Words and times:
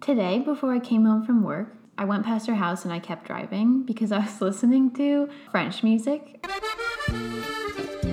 Today, 0.00 0.38
before 0.38 0.72
I 0.72 0.78
came 0.78 1.04
home 1.04 1.26
from 1.26 1.42
work, 1.42 1.76
I 1.98 2.06
went 2.06 2.24
past 2.24 2.46
her 2.46 2.54
house 2.54 2.84
and 2.84 2.92
I 2.92 2.98
kept 2.98 3.26
driving 3.26 3.82
because 3.82 4.12
I 4.12 4.20
was 4.20 4.40
listening 4.40 4.92
to 4.92 5.28
French 5.50 5.82
music. 5.82 6.42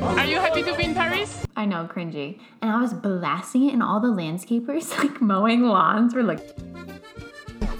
Are 0.01 0.25
you 0.25 0.35
happy 0.35 0.63
to 0.63 0.75
be 0.75 0.83
in 0.83 0.93
Paris? 0.93 1.45
I 1.55 1.63
know, 1.63 1.87
cringy. 1.89 2.41
And 2.61 2.71
I 2.71 2.81
was 2.81 2.93
blasting 2.93 3.69
it, 3.69 3.73
and 3.73 3.81
all 3.81 4.01
the 4.01 4.09
landscapers, 4.09 4.97
like 5.01 5.21
mowing 5.21 5.63
lawns, 5.63 6.13
were 6.13 6.23
like, 6.23 6.41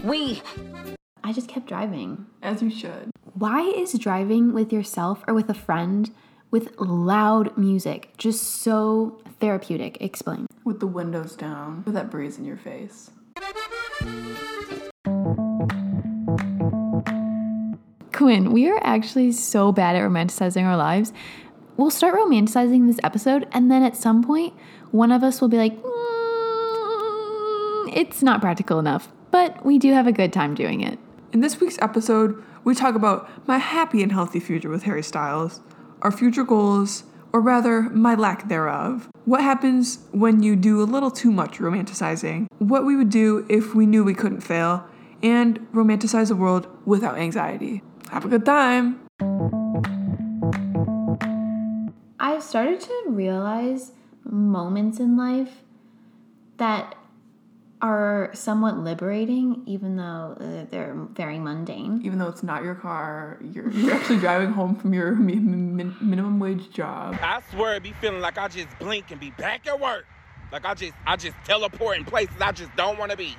We. 0.06 0.42
I 1.26 1.34
just 1.34 1.50
kept 1.50 1.68
driving. 1.68 2.28
As 2.42 2.62
you 2.62 2.70
should. 2.70 3.12
Why 3.34 3.60
is 3.62 3.92
driving 4.00 4.54
with 4.54 4.72
yourself 4.72 5.22
or 5.28 5.34
with 5.34 5.50
a 5.50 5.54
friend 5.54 6.10
with 6.50 6.80
loud 6.80 7.58
music 7.58 8.14
just 8.18 8.42
so 8.42 9.22
therapeutic? 9.42 9.98
Explain. 10.00 10.48
With 10.64 10.80
the 10.80 10.88
windows 10.88 11.36
down, 11.36 11.84
with 11.86 11.94
that 11.96 12.10
breeze 12.10 12.38
in 12.38 12.46
your 12.46 12.58
face. 12.58 13.12
Quinn, 18.18 18.52
we 18.52 18.68
are 18.68 18.80
actually 18.82 19.32
so 19.32 19.72
bad 19.72 19.96
at 19.96 20.02
romanticizing 20.02 20.66
our 20.66 20.76
lives. 20.76 21.14
We'll 21.78 21.92
start 21.92 22.16
romanticizing 22.16 22.88
this 22.88 23.00
episode, 23.04 23.48
and 23.52 23.70
then 23.70 23.84
at 23.84 23.96
some 23.96 24.24
point, 24.24 24.56
one 24.90 25.12
of 25.12 25.22
us 25.22 25.40
will 25.40 25.50
be 25.50 25.58
like, 25.58 25.80
"Mm, 25.84 25.86
it's 27.96 28.24
not 28.24 28.42
practical 28.42 28.80
enough, 28.80 29.10
but 29.30 29.64
we 29.64 29.78
do 29.78 29.94
have 29.94 30.08
a 30.08 30.12
good 30.12 30.34
time 30.34 30.56
doing 30.56 30.82
it. 30.82 30.98
In 31.32 31.42
this 31.42 31.62
week's 31.62 31.78
episode, 31.80 32.42
we 32.64 32.74
talk 32.74 32.96
about 32.96 33.30
my 33.48 33.60
happy 33.60 34.02
and 34.02 34.12
healthy 34.12 34.40
future 34.40 34.70
with 34.70 34.82
Harry 34.84 35.04
Styles, 35.04 35.62
our 36.02 36.10
future 36.10 36.44
goals, 36.44 37.04
or 37.32 37.40
rather, 37.40 37.84
my 37.84 38.16
lack 38.16 38.50
thereof. 38.50 39.10
What 39.26 39.42
happens 39.42 40.00
when 40.12 40.42
you 40.42 40.56
do 40.56 40.82
a 40.82 40.90
little 40.90 41.12
too 41.12 41.32
much 41.32 41.60
romanticizing? 41.60 42.48
What 42.58 42.84
we 42.84 42.96
would 42.96 43.12
do 43.12 43.46
if 43.48 43.76
we 43.76 43.86
knew 43.86 44.04
we 44.04 44.16
couldn't 44.16 44.42
fail, 44.42 44.86
and 45.22 45.60
romanticize 45.72 46.30
the 46.30 46.36
world 46.36 46.68
without 46.84 47.20
anxiety. 47.20 47.84
Have 48.10 48.24
a 48.24 48.30
good 48.30 48.46
time! 48.46 49.02
I've 52.20 52.42
started 52.42 52.80
to 52.82 53.04
realize 53.08 53.92
moments 54.24 55.00
in 55.00 55.18
life 55.18 55.64
that 56.58 56.96
are 57.82 58.32
somewhat 58.34 58.78
liberating, 58.78 59.62
even 59.66 59.98
though 59.98 60.38
uh, 60.40 60.66
they're 60.72 60.96
very 61.14 61.38
mundane. 61.38 62.02
Even 62.04 62.18
though 62.18 62.28
it's 62.28 62.44
not 62.44 62.64
your 62.64 62.76
car, 62.76 63.38
you're, 63.42 63.70
you're 63.70 63.94
actually 63.94 64.20
driving 64.20 64.52
home 64.52 64.76
from 64.76 64.94
your 64.94 65.14
mi- 65.16 65.36
min- 65.36 65.96
minimum 66.02 66.40
wage 66.40 66.72
job. 66.72 67.18
I 67.22 67.42
swear 67.52 67.76
it 67.76 67.84
be 67.84 67.94
feeling 68.02 68.22
like 68.22 68.38
I 68.38 68.48
just 68.48 68.70
blink 68.80 69.12
and 69.12 69.20
be 69.20 69.32
back 69.32 69.68
at 69.68 69.80
work. 69.80 70.06
Like 70.52 70.66
I 70.66 70.74
just 70.74 70.94
I 71.06 71.18
just 71.18 71.36
teleport 71.44 71.98
in 71.98 72.06
places 72.06 72.36
I 72.40 72.52
just 72.54 72.74
don't 72.76 72.98
want 72.98 73.12
to 73.12 73.18
be. 73.18 73.36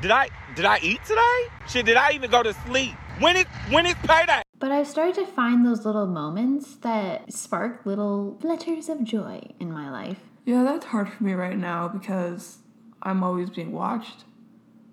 Did 0.00 0.12
I 0.12 0.28
did 0.54 0.64
I 0.64 0.78
eat 0.82 1.04
today? 1.04 1.20
Shit, 1.68 1.84
did 1.84 1.96
I 1.96 2.12
even 2.12 2.30
go 2.30 2.42
to 2.42 2.54
sleep? 2.66 2.94
When 3.20 3.36
is 3.36 3.44
when 3.70 3.86
is 3.86 3.94
payday? 4.02 4.42
But 4.58 4.72
I've 4.72 4.88
started 4.88 5.14
to 5.16 5.26
find 5.26 5.64
those 5.64 5.84
little 5.84 6.06
moments 6.08 6.74
that 6.76 7.32
spark 7.32 7.86
little 7.86 8.36
flutters 8.40 8.88
of 8.88 9.04
joy 9.04 9.40
in 9.60 9.70
my 9.70 9.88
life. 9.88 10.18
Yeah, 10.44 10.64
that's 10.64 10.86
hard 10.86 11.08
for 11.12 11.22
me 11.22 11.32
right 11.34 11.56
now 11.56 11.86
because 11.86 12.58
I'm 13.02 13.22
always 13.22 13.50
being 13.50 13.70
watched. 13.70 14.24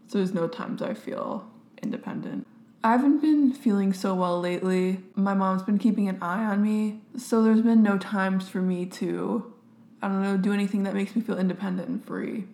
So 0.07 0.19
there's 0.19 0.35
no 0.35 0.47
times 0.47 0.83
I 0.83 0.93
feel 0.93 1.49
independent. 1.81 2.45
I 2.83 2.91
haven't 2.91 3.21
been 3.21 3.53
feeling 3.53 3.91
so 3.91 4.13
well 4.13 4.39
lately. 4.39 4.99
My 5.15 5.33
mom's 5.33 5.63
been 5.63 5.79
keeping 5.79 6.07
an 6.07 6.19
eye 6.21 6.45
on 6.45 6.61
me. 6.61 7.01
So 7.17 7.41
there's 7.41 7.61
been 7.61 7.81
no 7.81 7.97
times 7.97 8.47
for 8.47 8.61
me 8.61 8.85
to, 8.85 9.51
I 10.03 10.07
don't 10.07 10.21
know, 10.21 10.37
do 10.37 10.53
anything 10.53 10.83
that 10.83 10.93
makes 10.93 11.15
me 11.15 11.23
feel 11.23 11.39
independent 11.39 11.89
and 11.89 12.05
free. 12.05 12.45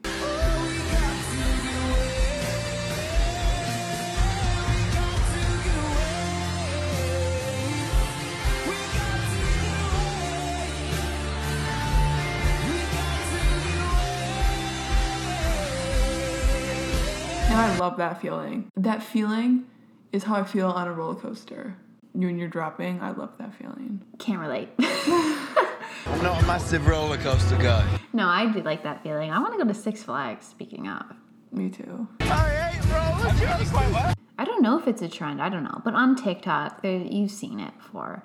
I 17.57 17.75
love 17.79 17.97
that 17.97 18.21
feeling. 18.21 18.71
That 18.75 19.01
feeling 19.01 19.65
is 20.11 20.23
how 20.23 20.35
I 20.35 20.43
feel 20.43 20.69
on 20.69 20.87
a 20.87 20.93
roller 20.93 21.15
coaster. 21.15 21.75
When 22.13 22.37
you're 22.37 22.47
dropping, 22.47 23.01
I 23.01 23.09
love 23.09 23.31
that 23.39 23.55
feeling. 23.55 24.03
Can't 24.19 24.39
relate. 24.39 24.69
I'm 24.79 26.21
not 26.21 26.43
a 26.43 26.45
massive 26.45 26.85
roller 26.85 27.17
coaster 27.17 27.57
guy. 27.57 27.99
no, 28.13 28.27
I 28.27 28.45
do 28.51 28.61
like 28.61 28.83
that 28.83 29.01
feeling. 29.01 29.31
I 29.31 29.39
want 29.39 29.53
to 29.53 29.57
go 29.57 29.67
to 29.67 29.73
Six 29.73 30.03
Flags, 30.03 30.45
speaking 30.45 30.87
of. 30.87 31.15
Me 31.51 31.71
too. 31.71 32.07
I 32.19 32.49
hate 32.49 32.93
roller 32.93 33.31
coasters. 33.31 34.13
I 34.37 34.45
don't 34.45 34.61
know 34.61 34.77
if 34.77 34.87
it's 34.87 35.01
a 35.01 35.09
trend, 35.09 35.41
I 35.41 35.49
don't 35.49 35.63
know. 35.63 35.81
But 35.83 35.95
on 35.95 36.15
TikTok, 36.15 36.83
there, 36.83 36.99
you've 36.99 37.31
seen 37.31 37.59
it 37.59 37.75
before. 37.79 38.23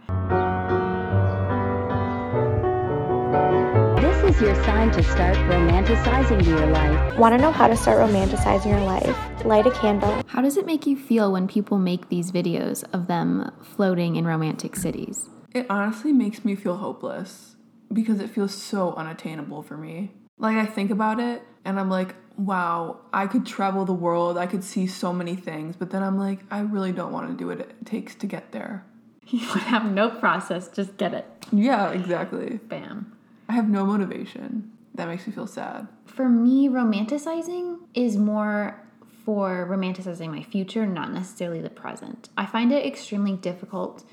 This 4.32 4.40
is 4.40 4.46
your 4.46 4.64
sign 4.64 4.90
to 4.92 5.02
start 5.02 5.36
romanticizing 5.36 6.46
your 6.46 6.64
life. 6.68 7.18
Want 7.18 7.34
to 7.34 7.38
know 7.38 7.52
how 7.52 7.68
to 7.68 7.76
start 7.76 7.98
romanticizing 7.98 8.70
your 8.70 8.80
life? 8.80 9.44
Light 9.44 9.66
a 9.66 9.70
candle. 9.72 10.22
How 10.26 10.40
does 10.40 10.56
it 10.56 10.64
make 10.64 10.86
you 10.86 10.96
feel 10.96 11.30
when 11.30 11.46
people 11.46 11.76
make 11.76 12.08
these 12.08 12.32
videos 12.32 12.82
of 12.94 13.08
them 13.08 13.52
floating 13.60 14.16
in 14.16 14.24
romantic 14.26 14.74
cities? 14.74 15.28
It 15.50 15.66
honestly 15.68 16.14
makes 16.14 16.46
me 16.46 16.54
feel 16.54 16.78
hopeless 16.78 17.56
because 17.92 18.20
it 18.20 18.30
feels 18.30 18.54
so 18.54 18.94
unattainable 18.94 19.62
for 19.62 19.76
me. 19.76 20.12
Like, 20.38 20.56
I 20.56 20.64
think 20.64 20.90
about 20.90 21.20
it 21.20 21.42
and 21.66 21.78
I'm 21.78 21.90
like, 21.90 22.14
wow, 22.38 23.00
I 23.12 23.26
could 23.26 23.44
travel 23.44 23.84
the 23.84 23.92
world, 23.92 24.38
I 24.38 24.46
could 24.46 24.64
see 24.64 24.86
so 24.86 25.12
many 25.12 25.36
things, 25.36 25.76
but 25.76 25.90
then 25.90 26.02
I'm 26.02 26.16
like, 26.16 26.38
I 26.50 26.60
really 26.60 26.92
don't 26.92 27.12
want 27.12 27.28
to 27.28 27.36
do 27.36 27.48
what 27.48 27.60
it 27.60 27.84
takes 27.84 28.14
to 28.14 28.26
get 28.26 28.52
there. 28.52 28.86
You 29.26 29.46
would 29.50 29.64
have 29.64 29.92
no 29.92 30.08
process, 30.08 30.68
just 30.68 30.96
get 30.96 31.12
it. 31.12 31.26
Yeah, 31.52 31.90
exactly. 31.90 32.60
Bam. 32.68 33.12
I 33.52 33.56
have 33.56 33.68
no 33.68 33.84
motivation. 33.84 34.72
That 34.94 35.08
makes 35.08 35.26
me 35.26 35.32
feel 35.34 35.46
sad. 35.46 35.86
For 36.06 36.26
me, 36.26 36.70
romanticizing 36.70 37.80
is 37.92 38.16
more 38.16 38.82
for 39.26 39.68
romanticizing 39.70 40.30
my 40.30 40.42
future, 40.42 40.86
not 40.86 41.12
necessarily 41.12 41.60
the 41.60 41.68
present. 41.68 42.30
I 42.38 42.46
find 42.46 42.72
it 42.72 42.86
extremely 42.86 43.36
difficult 43.36 44.04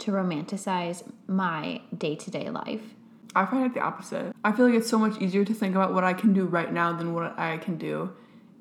to 0.00 0.10
romanticize 0.10 1.08
my 1.28 1.80
day 1.96 2.16
to 2.16 2.28
day 2.32 2.50
life. 2.50 2.82
I 3.36 3.46
find 3.46 3.66
it 3.66 3.74
the 3.74 3.82
opposite. 3.82 4.34
I 4.42 4.50
feel 4.50 4.66
like 4.66 4.74
it's 4.74 4.90
so 4.90 4.98
much 4.98 5.22
easier 5.22 5.44
to 5.44 5.54
think 5.54 5.76
about 5.76 5.94
what 5.94 6.02
I 6.02 6.12
can 6.12 6.32
do 6.32 6.46
right 6.46 6.72
now 6.72 6.92
than 6.92 7.14
what 7.14 7.38
I 7.38 7.58
can 7.58 7.78
do 7.78 8.12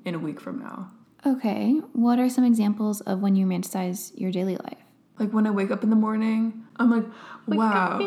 in 0.05 0.13
a 0.13 0.19
week 0.19 0.39
from 0.39 0.59
now. 0.59 0.91
Okay, 1.25 1.81
what 1.93 2.19
are 2.19 2.29
some 2.29 2.43
examples 2.43 3.01
of 3.01 3.21
when 3.21 3.35
you 3.35 3.47
romanticize 3.47 4.11
your 4.13 4.29
daily 4.29 4.57
life? 4.57 4.77
Like 5.17 5.31
when 5.31 5.47
I 5.47 5.49
wake 5.49 5.71
up 5.71 5.83
in 5.83 5.89
the 5.89 5.95
morning, 5.95 6.63
I'm 6.75 6.91
like, 6.91 7.05
wow. 7.47 7.97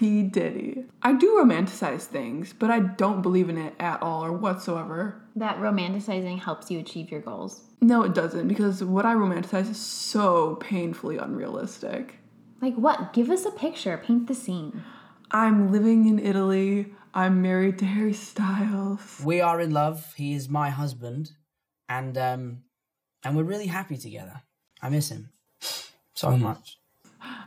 In 0.00 0.06
the 0.06 0.12
morning. 0.12 0.30
P. 0.30 0.40
Diddy. 0.40 0.84
I 1.02 1.12
do 1.14 1.36
romanticize 1.36 2.02
things, 2.02 2.52
but 2.52 2.70
I 2.70 2.80
don't 2.80 3.22
believe 3.22 3.48
in 3.48 3.58
it 3.58 3.74
at 3.78 4.02
all 4.02 4.24
or 4.24 4.32
whatsoever. 4.32 5.22
that 5.36 5.58
romanticizing 5.58 6.40
helps 6.40 6.70
you 6.70 6.78
achieve 6.80 7.10
your 7.10 7.20
goals. 7.20 7.62
No, 7.80 8.02
it 8.02 8.14
doesn't, 8.14 8.48
because 8.48 8.82
what 8.82 9.06
I 9.06 9.14
romanticize 9.14 9.70
is 9.70 9.78
so 9.78 10.56
painfully 10.56 11.16
unrealistic. 11.16 12.16
Like 12.60 12.74
what? 12.74 13.12
Give 13.12 13.30
us 13.30 13.46
a 13.46 13.50
picture, 13.52 13.96
paint 13.98 14.26
the 14.26 14.34
scene. 14.34 14.82
I'm 15.30 15.70
living 15.70 16.08
in 16.08 16.18
Italy. 16.18 16.92
I'm 17.14 17.40
married 17.40 17.78
to 17.78 17.84
Harry 17.84 18.12
Styles. 18.12 19.20
We 19.24 19.40
are 19.40 19.60
in 19.60 19.72
love. 19.72 20.14
He 20.16 20.34
is 20.34 20.48
my 20.48 20.70
husband, 20.70 21.32
and 21.88 22.18
um, 22.18 22.64
and 23.24 23.36
we're 23.36 23.44
really 23.44 23.66
happy 23.66 23.96
together. 23.96 24.42
I 24.82 24.88
miss 24.88 25.10
him 25.10 25.30
so 26.14 26.36
much. 26.36 26.78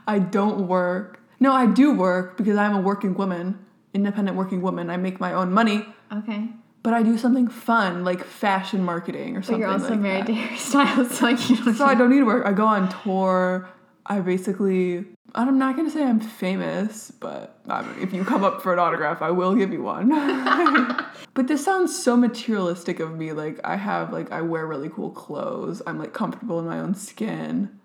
I 0.06 0.18
don't 0.18 0.66
work. 0.68 1.21
No, 1.42 1.52
I 1.52 1.66
do 1.66 1.92
work 1.92 2.36
because 2.36 2.56
I'm 2.56 2.72
a 2.72 2.80
working 2.80 3.14
woman, 3.14 3.58
independent 3.92 4.36
working 4.36 4.62
woman. 4.62 4.90
I 4.90 4.96
make 4.96 5.18
my 5.18 5.32
own 5.32 5.50
money, 5.52 5.84
Okay. 6.12 6.48
but 6.84 6.94
I 6.94 7.02
do 7.02 7.18
something 7.18 7.48
fun 7.48 8.04
like 8.04 8.22
fashion 8.22 8.84
marketing 8.84 9.36
or 9.36 9.42
something. 9.42 9.54
But 9.56 9.66
you're 9.66 9.72
also 9.72 9.90
like 9.90 9.98
married 9.98 10.26
that. 10.26 10.26
to 10.28 10.34
Harry 10.34 10.56
Styles, 10.70 11.18
so 11.18 11.26
like 11.26 11.50
you 11.50 11.56
don't 11.56 11.74
So 11.74 11.84
I 11.84 11.96
don't 11.96 12.10
need 12.10 12.20
to 12.20 12.26
work. 12.26 12.46
I 12.46 12.52
go 12.52 12.64
on 12.66 12.88
tour. 13.02 13.68
I 14.06 14.20
basically, 14.20 15.04
I'm 15.34 15.58
not 15.58 15.74
gonna 15.74 15.90
say 15.90 16.04
I'm 16.04 16.20
famous, 16.20 17.10
but 17.10 17.58
I 17.68 17.82
mean, 17.82 17.96
if 18.00 18.12
you 18.12 18.24
come 18.24 18.44
up 18.44 18.62
for 18.62 18.72
an 18.72 18.78
autograph, 18.78 19.20
I 19.20 19.32
will 19.32 19.56
give 19.56 19.72
you 19.72 19.82
one. 19.82 20.10
but 21.34 21.48
this 21.48 21.64
sounds 21.64 21.90
so 22.00 22.16
materialistic 22.16 23.00
of 23.00 23.16
me. 23.18 23.32
Like 23.32 23.58
I 23.64 23.74
have, 23.74 24.12
like 24.12 24.30
I 24.30 24.42
wear 24.42 24.64
really 24.64 24.90
cool 24.90 25.10
clothes. 25.10 25.82
I'm 25.88 25.98
like 25.98 26.12
comfortable 26.12 26.60
in 26.60 26.66
my 26.66 26.78
own 26.78 26.94
skin. 26.94 27.80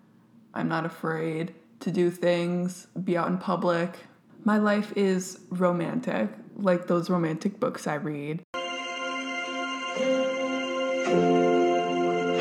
I'm 0.54 0.68
not 0.68 0.86
afraid 0.86 1.54
to 1.80 1.90
do 1.90 2.10
things, 2.10 2.86
be 3.04 3.16
out 3.16 3.28
in 3.28 3.38
public. 3.38 3.98
My 4.44 4.58
life 4.58 4.92
is 4.96 5.40
romantic, 5.50 6.30
like 6.56 6.86
those 6.86 7.10
romantic 7.10 7.60
books 7.60 7.86
I 7.86 7.94
read. 7.94 8.42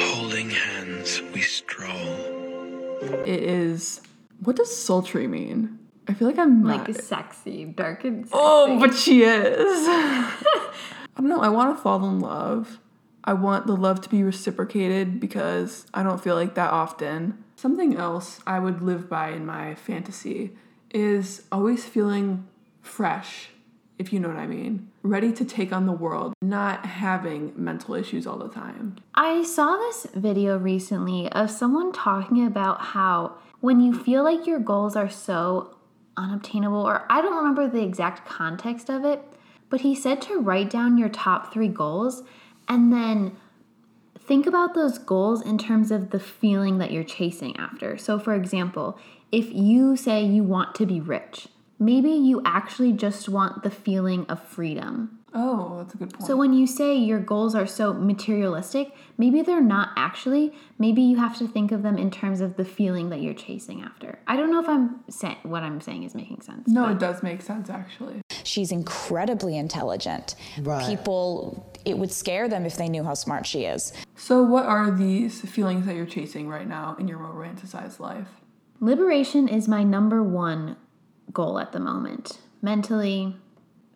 Holding 0.02 0.50
hands, 0.50 1.22
we 1.34 1.42
stroll. 1.42 1.92
It 3.26 3.44
is. 3.44 4.02
What 4.44 4.56
does 4.56 4.76
sultry 4.76 5.28
mean? 5.28 5.80
I 6.08 6.14
feel 6.14 6.28
like 6.28 6.40
I'm 6.40 6.64
not. 6.64 6.88
like 6.88 7.02
sexy, 7.02 7.66
dark 7.66 8.06
and 8.06 8.26
sexy. 8.26 8.38
Oh, 8.40 8.80
but 8.80 8.96
she 8.96 9.24
is. 9.24 9.88
I 9.88 10.34
don't 11.18 11.30
know. 11.30 11.42
I 11.42 11.50
want 11.50 11.76
to 11.76 11.82
fall 11.82 12.08
in 12.08 12.20
love. 12.20 12.80
I 13.24 13.34
want 13.34 13.68
the 13.68 13.76
love 13.76 14.00
to 14.02 14.10
be 14.10 14.24
reciprocated 14.24 15.20
because 15.20 15.86
I 15.94 16.04
don't 16.04 16.24
feel 16.24 16.36
like 16.36 16.56
that 16.56 16.72
often. 16.72 17.44
Something 17.58 17.96
else 17.96 18.40
I 18.46 18.60
would 18.60 18.84
live 18.84 19.10
by 19.10 19.32
in 19.32 19.44
my 19.44 19.74
fantasy 19.74 20.52
is 20.92 21.42
always 21.52 21.86
feeling 21.86 22.48
fresh, 22.84 23.50
if 23.98 24.14
you 24.14 24.20
know 24.20 24.28
what 24.28 24.38
I 24.38 24.46
mean. 24.46 24.92
Ready 25.02 25.34
to 25.34 25.44
take 25.44 25.74
on 25.74 25.88
the 25.88 25.92
world, 25.92 26.34
not 26.40 26.86
having 26.86 27.54
mental 27.56 27.96
issues 27.96 28.28
all 28.28 28.38
the 28.38 28.48
time. 28.48 28.98
I 29.16 29.42
saw 29.42 29.76
this 29.76 30.06
video 30.14 30.56
recently 30.56 31.32
of 31.32 31.50
someone 31.50 31.92
talking 31.92 32.46
about 32.46 32.80
how 32.80 33.38
when 33.60 33.80
you 33.80 33.92
feel 33.92 34.24
like 34.24 34.46
your 34.46 34.60
goals 34.60 34.96
are 34.96 35.10
so 35.10 35.76
unobtainable, 36.16 36.88
or 36.88 37.08
I 37.10 37.24
don't 37.24 37.38
remember 37.38 37.68
the 37.68 37.82
exact 37.82 38.28
context 38.28 38.88
of 38.88 39.04
it, 39.04 39.24
but 39.72 39.82
he 39.82 39.96
said 39.96 40.22
to 40.22 40.40
write 40.40 40.70
down 40.70 41.00
your 41.00 41.10
top 41.10 41.52
three 41.52 41.70
goals 41.70 42.22
and 42.68 42.94
then 42.94 43.36
think 44.28 44.46
about 44.46 44.74
those 44.76 44.98
goals 44.98 45.42
in 45.42 45.58
terms 45.58 45.90
of 45.90 46.12
the 46.12 46.20
feeling 46.20 46.78
that 46.78 46.92
you're 46.92 47.04
chasing 47.04 47.56
after. 47.58 47.98
So, 47.98 48.20
for 48.20 48.36
example, 48.36 49.00
if 49.32 49.52
you 49.52 49.96
say 49.96 50.24
you 50.24 50.44
want 50.44 50.76
to 50.76 50.86
be 50.86 51.00
rich, 51.00 51.48
maybe 51.80 52.10
you 52.12 52.42
actually 52.46 52.92
just 52.94 53.30
want 53.30 53.64
the 53.64 53.72
feeling 53.72 54.26
of 54.28 54.42
freedom. 54.44 55.14
Oh, 55.34 55.78
that's 55.78 55.94
a 55.94 55.98
good 55.98 56.14
point. 56.14 56.26
So 56.26 56.36
when 56.38 56.54
you 56.54 56.66
say 56.66 56.96
your 56.96 57.20
goals 57.20 57.54
are 57.54 57.68
so 57.68 57.94
materialistic, 57.94 58.94
maybe 59.18 59.42
they're 59.42 59.62
not 59.62 59.90
actually. 59.96 60.54
Maybe 60.80 61.02
you 61.02 61.18
have 61.18 61.38
to 61.38 61.48
think 61.48 61.72
of 61.72 61.84
them 61.84 61.98
in 61.98 62.10
terms 62.10 62.42
of 62.42 62.56
the 62.56 62.66
feeling 62.66 63.10
that 63.10 63.22
you're 63.22 63.34
chasing 63.34 63.82
after. 63.82 64.20
I 64.26 64.36
don't 64.38 64.52
know 64.52 64.60
if 64.62 64.70
I'm 64.70 65.02
saying 65.10 65.38
what 65.44 65.64
I'm 65.64 65.82
saying 65.82 66.04
is 66.04 66.16
making 66.16 66.42
sense. 66.42 66.68
no, 66.68 66.84
but- 66.86 66.92
it 66.94 67.00
does 67.00 67.24
make 67.24 67.42
sense 67.42 67.70
actually. 67.70 68.22
She's 68.44 68.72
incredibly 68.72 69.58
intelligent. 69.58 70.36
Right. 70.62 70.88
People, 70.88 71.70
it 71.88 71.98
would 71.98 72.12
scare 72.12 72.50
them 72.50 72.66
if 72.66 72.76
they 72.76 72.90
knew 72.90 73.04
how 73.06 73.14
smart 73.14 73.46
she 73.46 73.64
is. 73.64 73.94
So, 74.16 74.44
what 74.44 74.66
are 74.66 74.92
these 74.92 75.42
feelings 75.42 75.86
that 75.86 75.96
you're 75.96 76.06
chasing 76.06 76.50
right 76.50 76.68
now 76.68 76.98
in 77.00 77.08
your 77.08 77.18
romanticized 77.18 78.00
life? 78.00 78.28
Liberation 78.82 79.48
is 79.48 79.70
my 79.70 79.84
number 79.84 80.22
one 80.22 80.76
goal 81.32 81.58
at 81.60 81.72
the 81.72 81.80
moment, 81.80 82.40
mentally, 82.62 83.38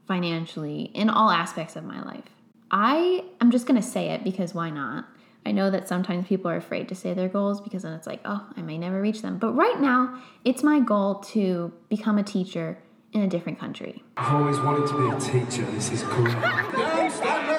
financially, 0.08 0.84
in 0.94 1.10
all 1.10 1.30
aspects 1.30 1.76
of 1.76 1.84
my 1.84 2.02
life. 2.02 2.30
I 2.72 3.26
am 3.42 3.52
just 3.52 3.68
going 3.68 3.80
to 3.80 3.86
say 3.86 4.10
it 4.12 4.24
because 4.24 4.54
why 4.54 4.70
not? 4.70 5.06
I 5.46 5.52
know 5.52 5.70
that 5.70 5.90
sometimes 5.90 6.28
people 6.28 6.50
are 6.50 6.56
afraid 6.56 6.88
to 6.90 6.96
say 6.96 7.14
their 7.14 7.28
goals 7.28 7.60
because 7.60 7.84
then 7.84 7.94
it's 7.94 8.08
like, 8.08 8.22
oh, 8.24 8.48
I 8.56 8.62
may 8.62 8.78
never 8.78 9.02
reach 9.02 9.22
them. 9.22 9.38
But 9.38 9.52
right 9.52 9.82
now, 9.82 10.22
it's 10.46 10.64
my 10.64 10.80
goal 10.80 11.16
to 11.32 11.74
become 11.90 12.18
a 12.18 12.24
teacher 12.24 12.78
in 13.12 13.22
a 13.22 13.28
different 13.28 13.60
country. 13.60 14.04
I've 14.16 14.34
always 14.34 14.60
wanted 14.60 14.88
to 14.88 14.98
be 14.98 15.10
a 15.10 15.20
teacher. 15.20 15.66
This 15.72 15.92
is 15.92 16.04
cool. 16.04 17.51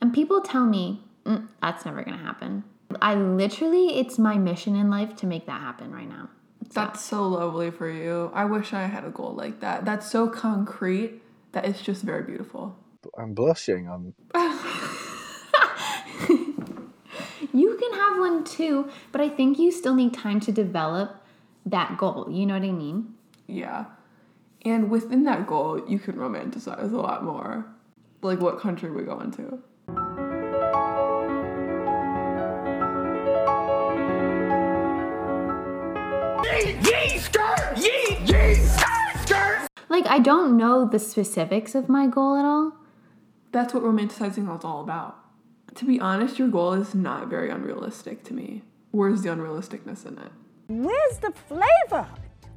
And 0.00 0.12
people 0.12 0.40
tell 0.40 0.66
me, 0.66 1.02
mm, 1.24 1.48
that's 1.60 1.84
never 1.84 2.02
going 2.02 2.16
to 2.16 2.24
happen. 2.24 2.64
I 3.02 3.14
literally, 3.14 3.98
it's 3.98 4.18
my 4.18 4.38
mission 4.38 4.76
in 4.76 4.90
life 4.90 5.16
to 5.16 5.26
make 5.26 5.46
that 5.46 5.60
happen 5.60 5.92
right 5.92 6.08
now. 6.08 6.30
That's 6.72 7.02
so 7.02 7.26
lovely 7.28 7.70
for 7.70 7.90
you. 7.90 8.30
I 8.34 8.44
wish 8.44 8.72
I 8.72 8.82
had 8.86 9.04
a 9.04 9.10
goal 9.10 9.34
like 9.34 9.60
that. 9.60 9.84
That's 9.84 10.10
so 10.10 10.28
concrete 10.28 11.22
that 11.52 11.64
it's 11.64 11.80
just 11.80 12.02
very 12.02 12.22
beautiful. 12.22 12.76
I'm 13.16 13.34
blushing. 13.34 13.88
I'm. 13.88 14.14
You 17.52 17.76
can 17.76 17.92
have 17.98 18.18
one 18.18 18.44
too, 18.44 18.88
but 19.10 19.20
I 19.20 19.28
think 19.28 19.58
you 19.58 19.72
still 19.72 19.94
need 19.94 20.14
time 20.14 20.38
to 20.40 20.52
develop 20.52 21.24
that 21.66 21.96
goal. 21.96 22.28
You 22.30 22.46
know 22.46 22.54
what 22.54 22.62
I 22.62 22.72
mean? 22.72 23.14
Yeah. 23.46 23.86
And 24.64 24.90
within 24.90 25.24
that 25.24 25.46
goal, 25.46 25.82
you 25.88 25.98
can 25.98 26.14
romanticize 26.14 26.92
a 26.92 26.96
lot 26.96 27.24
more. 27.24 27.66
Like 28.20 28.40
what 28.40 28.58
country 28.58 28.90
we 28.90 29.04
going 29.04 29.30
to. 29.32 29.62
Like, 39.88 40.06
I 40.06 40.18
don't 40.18 40.56
know 40.56 40.86
the 40.86 40.98
specifics 40.98 41.74
of 41.74 41.88
my 41.88 42.06
goal 42.06 42.36
at 42.36 42.44
all. 42.44 42.72
That's 43.52 43.72
what 43.72 43.82
romanticizing 43.82 44.54
is 44.56 44.64
all 44.64 44.80
about. 44.82 45.16
To 45.76 45.84
be 45.84 45.98
honest, 46.00 46.38
your 46.38 46.48
goal 46.48 46.74
is 46.74 46.94
not 46.94 47.28
very 47.28 47.50
unrealistic 47.50 48.24
to 48.24 48.34
me. 48.34 48.62
Where's 48.90 49.22
the 49.22 49.28
unrealisticness 49.30 50.06
in 50.06 50.18
it? 50.18 50.32
Where's 50.68 51.18
the 51.18 51.32
flavor? 51.48 52.06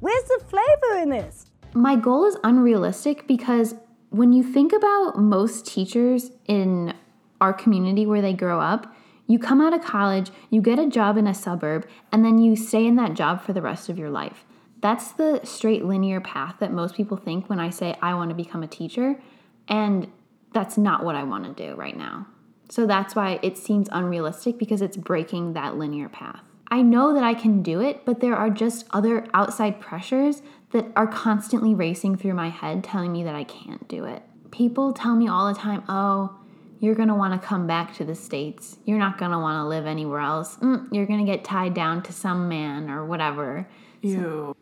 Where's 0.00 0.24
the 0.24 0.44
flavor 0.46 1.02
in 1.02 1.10
this? 1.10 1.46
My 1.74 1.96
goal 1.96 2.24
is 2.26 2.36
unrealistic 2.44 3.26
because 3.26 3.74
when 4.12 4.32
you 4.32 4.42
think 4.42 4.72
about 4.72 5.18
most 5.18 5.66
teachers 5.66 6.30
in 6.46 6.94
our 7.40 7.52
community 7.52 8.06
where 8.06 8.20
they 8.20 8.34
grow 8.34 8.60
up, 8.60 8.94
you 9.26 9.38
come 9.38 9.60
out 9.60 9.72
of 9.72 9.82
college, 9.82 10.30
you 10.50 10.60
get 10.60 10.78
a 10.78 10.86
job 10.86 11.16
in 11.16 11.26
a 11.26 11.34
suburb, 11.34 11.88
and 12.12 12.22
then 12.24 12.38
you 12.38 12.54
stay 12.54 12.86
in 12.86 12.96
that 12.96 13.14
job 13.14 13.42
for 13.42 13.54
the 13.54 13.62
rest 13.62 13.88
of 13.88 13.98
your 13.98 14.10
life. 14.10 14.44
That's 14.82 15.12
the 15.12 15.40
straight 15.44 15.84
linear 15.84 16.20
path 16.20 16.56
that 16.60 16.72
most 16.72 16.94
people 16.94 17.16
think 17.16 17.48
when 17.48 17.58
I 17.58 17.70
say 17.70 17.96
I 18.02 18.14
want 18.14 18.28
to 18.28 18.34
become 18.34 18.62
a 18.62 18.68
teacher, 18.68 19.18
and 19.66 20.08
that's 20.52 20.76
not 20.76 21.04
what 21.04 21.14
I 21.14 21.22
want 21.22 21.44
to 21.44 21.68
do 21.68 21.74
right 21.74 21.96
now. 21.96 22.26
So 22.68 22.86
that's 22.86 23.14
why 23.14 23.38
it 23.42 23.56
seems 23.56 23.88
unrealistic 23.92 24.58
because 24.58 24.82
it's 24.82 24.96
breaking 24.96 25.54
that 25.54 25.76
linear 25.76 26.10
path. 26.10 26.42
I 26.68 26.82
know 26.82 27.14
that 27.14 27.24
I 27.24 27.34
can 27.34 27.62
do 27.62 27.80
it, 27.80 28.04
but 28.04 28.20
there 28.20 28.34
are 28.34 28.50
just 28.50 28.86
other 28.90 29.26
outside 29.32 29.80
pressures 29.80 30.42
that 30.72 30.86
are 30.96 31.06
constantly 31.06 31.74
racing 31.74 32.16
through 32.16 32.34
my 32.34 32.48
head 32.48 32.82
telling 32.82 33.12
me 33.12 33.24
that 33.24 33.34
I 33.34 33.44
can't 33.44 33.86
do 33.88 34.04
it. 34.04 34.22
People 34.50 34.92
tell 34.92 35.14
me 35.14 35.28
all 35.28 35.52
the 35.52 35.58
time, 35.58 35.82
oh, 35.88 36.36
you're 36.80 36.94
gonna 36.94 37.14
wanna 37.14 37.38
come 37.38 37.66
back 37.66 37.94
to 37.96 38.04
the 38.04 38.14
States. 38.14 38.76
You're 38.84 38.98
not 38.98 39.16
gonna 39.16 39.38
wanna 39.38 39.68
live 39.68 39.86
anywhere 39.86 40.20
else. 40.20 40.56
Mm, 40.56 40.88
you're 40.90 41.06
gonna 41.06 41.24
get 41.24 41.44
tied 41.44 41.74
down 41.74 42.02
to 42.02 42.12
some 42.12 42.48
man 42.48 42.90
or 42.90 43.06
whatever. 43.06 43.68
Ew. 44.00 44.56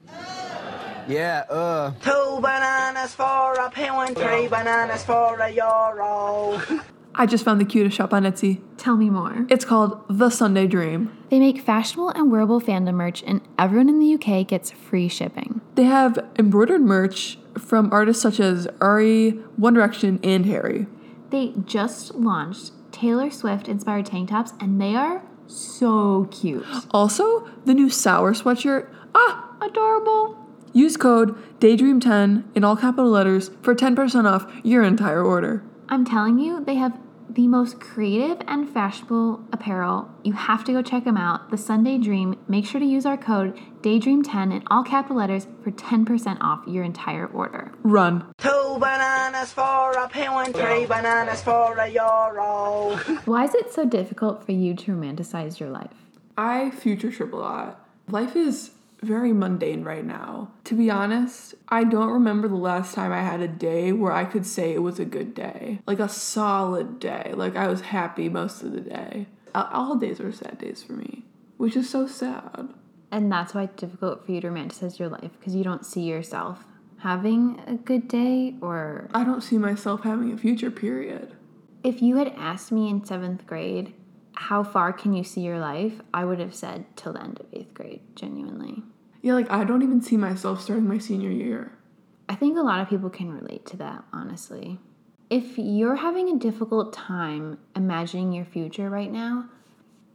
Yeah, 1.09 1.45
uh. 1.49 1.93
Two 2.03 2.41
bananas 2.43 3.15
for 3.15 3.55
a 3.55 3.71
penguin, 3.71 4.15
three 4.15 4.49
bananas 4.49 5.03
for 5.03 5.39
a 5.41 5.49
euro. 5.51 6.61
I 7.21 7.27
just 7.27 7.45
found 7.45 7.61
the 7.61 7.67
cutest 7.67 7.99
shop 7.99 8.15
on 8.15 8.23
Etsy. 8.23 8.63
Tell 8.79 8.97
me 8.97 9.11
more. 9.11 9.45
It's 9.51 9.67
called 9.67 10.01
The 10.09 10.31
Sunday 10.31 10.67
Dream. 10.67 11.15
They 11.29 11.39
make 11.39 11.61
fashionable 11.61 12.09
and 12.09 12.33
wearable 12.33 12.63
fandom 12.63 12.95
merch, 12.95 13.23
and 13.27 13.43
everyone 13.59 13.91
in 13.91 13.99
the 14.01 14.15
UK 14.15 14.47
gets 14.47 14.71
free 14.71 15.07
shipping. 15.07 15.61
They 15.75 15.85
have 15.85 16.19
embroidered 16.39 16.81
merch 16.81 17.39
from 17.59 17.93
artists 17.93 18.23
such 18.23 18.41
as 18.41 18.67
Ari, 18.81 19.33
One 19.59 19.75
Direction, 19.75 20.19
and 20.25 20.47
Harry. 20.47 20.87
They 21.29 21.53
just 21.67 22.15
launched 22.15 22.73
Taylor 22.91 23.31
Swift 23.31 23.69
inspired 23.69 24.07
tank 24.07 24.31
tops, 24.31 24.55
and 24.59 24.81
they 24.81 24.97
are 24.97 25.21
so 25.47 26.27
cute. 26.31 26.65
Also, 26.91 27.47
the 27.67 27.75
new 27.75 27.91
Sour 27.91 28.33
sweatshirt. 28.33 28.89
Ah, 29.15 29.59
Adorable. 29.61 30.39
use 30.73 30.97
code 30.97 31.37
DAYDREAM10 31.61 32.45
in 32.55 32.65
all 32.65 32.77
capital 32.77 33.11
letters 33.11 33.51
for 33.61 33.75
10% 33.75 34.25
off 34.25 34.51
your 34.65 34.83
entire 34.83 35.23
order. 35.23 35.63
I'm 35.91 36.05
telling 36.05 36.39
you, 36.39 36.65
they 36.65 36.77
have 36.77 36.97
the 37.35 37.47
most 37.47 37.81
creative 37.81 38.39
and 38.47 38.69
fashionable 38.69 39.45
apparel. 39.53 40.11
You 40.25 40.33
have 40.33 40.65
to 40.65 40.73
go 40.73 40.83
check 40.83 41.05
them 41.05 41.17
out. 41.17 41.51
The 41.51 41.57
Sunday 41.57 41.99
Dream. 41.99 42.39
Make 42.49 42.67
sure 42.67 42.81
to 42.81 42.87
use 42.87 43.07
our 43.07 43.17
code 43.17 43.59
DAYDREAM10 43.83 44.53
in 44.53 44.63
all 44.71 44.83
capital 44.83 45.17
letters 45.17 45.47
for 45.63 45.71
10% 45.71 46.39
off 46.41 46.67
your 46.67 46.83
entire 46.83 47.27
order. 47.27 47.73
Run. 47.83 48.25
Two 48.39 48.77
bananas 48.81 49.53
for 49.53 49.93
a 49.93 50.09
penguin, 50.09 50.53
three 50.53 50.87
bananas 50.87 51.43
for 51.43 51.77
a 51.79 51.89
euro. 51.89 52.97
Why 53.25 53.45
is 53.45 53.55
it 53.55 53.73
so 53.73 53.85
difficult 53.85 54.45
for 54.45 54.53
you 54.53 54.75
to 54.75 54.93
romanticize 54.93 55.61
your 55.61 55.71
life? 55.71 55.95
I 56.37 56.71
future 56.71 57.13
trip 57.13 57.33
a 57.33 57.37
lot. 57.37 57.87
Life 58.09 58.35
is 58.35 58.73
very 59.03 59.33
mundane 59.33 59.83
right 59.85 60.05
now. 60.05 60.51
To 60.65 60.75
be 60.75 60.91
honest, 60.91 61.55
I 61.69 61.85
don't 61.85 62.11
remember 62.11 62.49
the 62.49 62.57
last 62.57 62.95
time 62.95 63.13
I 63.13 63.23
had 63.23 63.41
a 63.41 63.49
day 63.49 63.93
where 63.93 64.13
I 64.13 64.25
could 64.25 64.47
say 64.47 64.73
it 64.73 64.83
was 64.83 64.99
a 64.99 65.05
good 65.05 65.35
day. 65.35 65.81
Like 65.87 66.01
a 66.01 66.09
solid 66.09 67.01
day. 67.01 67.33
Like 67.35 67.57
I 67.57 67.67
was 67.69 67.81
happy 67.81 68.29
most 68.29 68.63
of 68.63 68.73
the 68.73 68.81
day. 68.81 69.27
All- 69.55 69.97
days 69.97 70.21
were 70.21 70.33
sad 70.33 70.59
days 70.59 70.83
for 70.83 70.93
me, 70.93 71.25
which 71.57 71.77
is 71.77 71.89
so 71.89 72.07
sad. 72.07 72.69
And 73.11 73.31
that's 73.33 73.55
why 73.55 73.65
it's 73.65 73.81
difficult 73.81 74.25
for 74.25 74.31
you 74.33 74.41
to 74.41 74.49
romanticize 74.49 74.99
your 74.99 75.09
life 75.09 75.33
because 75.39 75.55
you 75.57 75.65
don't 75.65 75.85
see 75.85 76.03
yourself 76.03 76.65
having 76.99 77.61
a 77.67 77.75
good 77.75 78.07
day 78.07 78.55
or 78.61 79.09
I 79.13 79.25
don't 79.25 79.41
see 79.43 79.59
myself 79.59 80.03
having 80.05 80.33
a 80.33 80.37
future, 80.37 80.71
period. 80.71 81.35
if 81.83 82.01
you 82.03 82.17
had 82.17 82.29
asked 82.37 82.71
me 82.71 82.89
in 82.89 83.05
seventh 83.05 83.47
grade 83.47 83.95
how 84.49 84.63
far 84.63 84.93
can 84.93 85.13
you 85.13 85.23
see 85.23 85.43
your 85.43 85.59
life 85.59 86.01
i 86.15 86.25
would 86.25 86.41
have 86.41 86.55
said 86.55 86.85
till 86.97 87.13
the 87.13 87.23
end 87.23 87.39
of 87.41 87.47
eighth 87.53 87.75
grade 87.75 88.01
genuinely 88.17 88.83
Yeah, 89.23 89.35
like 89.35 89.51
I 89.51 89.65
don't 89.65 89.83
even 89.83 90.01
see 90.01 90.17
myself 90.17 90.63
starting 90.63 90.89
my 90.89 90.99
senior 90.99 91.31
year. 91.31 91.73
i 92.29 92.35
think 92.35 92.57
a 92.57 92.63
lot 92.71 92.81
of 92.81 92.89
people 92.89 93.11
can 93.11 93.31
relate 93.41 93.65
to 93.67 93.77
that 93.79 94.03
honestly 94.13 94.79
if 95.29 95.59
you're 95.59 95.97
having 95.97 96.29
a 96.31 96.39
difficult 96.39 96.93
time 96.93 97.59
imagining 97.77 98.33
your 98.33 98.47
future 98.47 98.89
right 98.99 99.13
now 99.13 99.45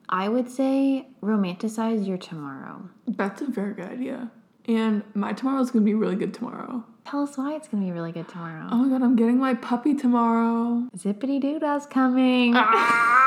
i 0.10 0.28
would 0.28 0.50
say 0.50 1.08
romanticize 1.22 2.02
your 2.10 2.18
tomorrow 2.18 2.78
That's 3.08 3.42
a 3.42 3.50
very 3.60 3.74
good 3.76 3.90
idea. 3.98 4.32
And 4.68 5.04
my 5.14 5.32
tomorrow 5.34 5.62
is 5.62 5.70
gonna 5.72 5.86
be 5.86 5.94
really 5.94 6.16
good 6.16 6.34
tomorrow. 6.34 6.84
Tell 7.10 7.22
us 7.22 7.38
why 7.38 7.50
it's 7.56 7.68
gonna 7.68 7.86
be 7.86 7.92
really 7.92 8.12
good 8.12 8.28
tomorrow. 8.28 8.68
Oh 8.72 8.78
my 8.84 8.90
god, 8.90 9.04
I'm 9.06 9.16
getting 9.16 9.38
my 9.38 9.54
puppy 9.54 9.94
tomorrow. 9.94 10.90
Zippity 10.98 11.38
Dooda's 11.40 11.86
coming. 11.86 12.54
Ah. 12.56 13.22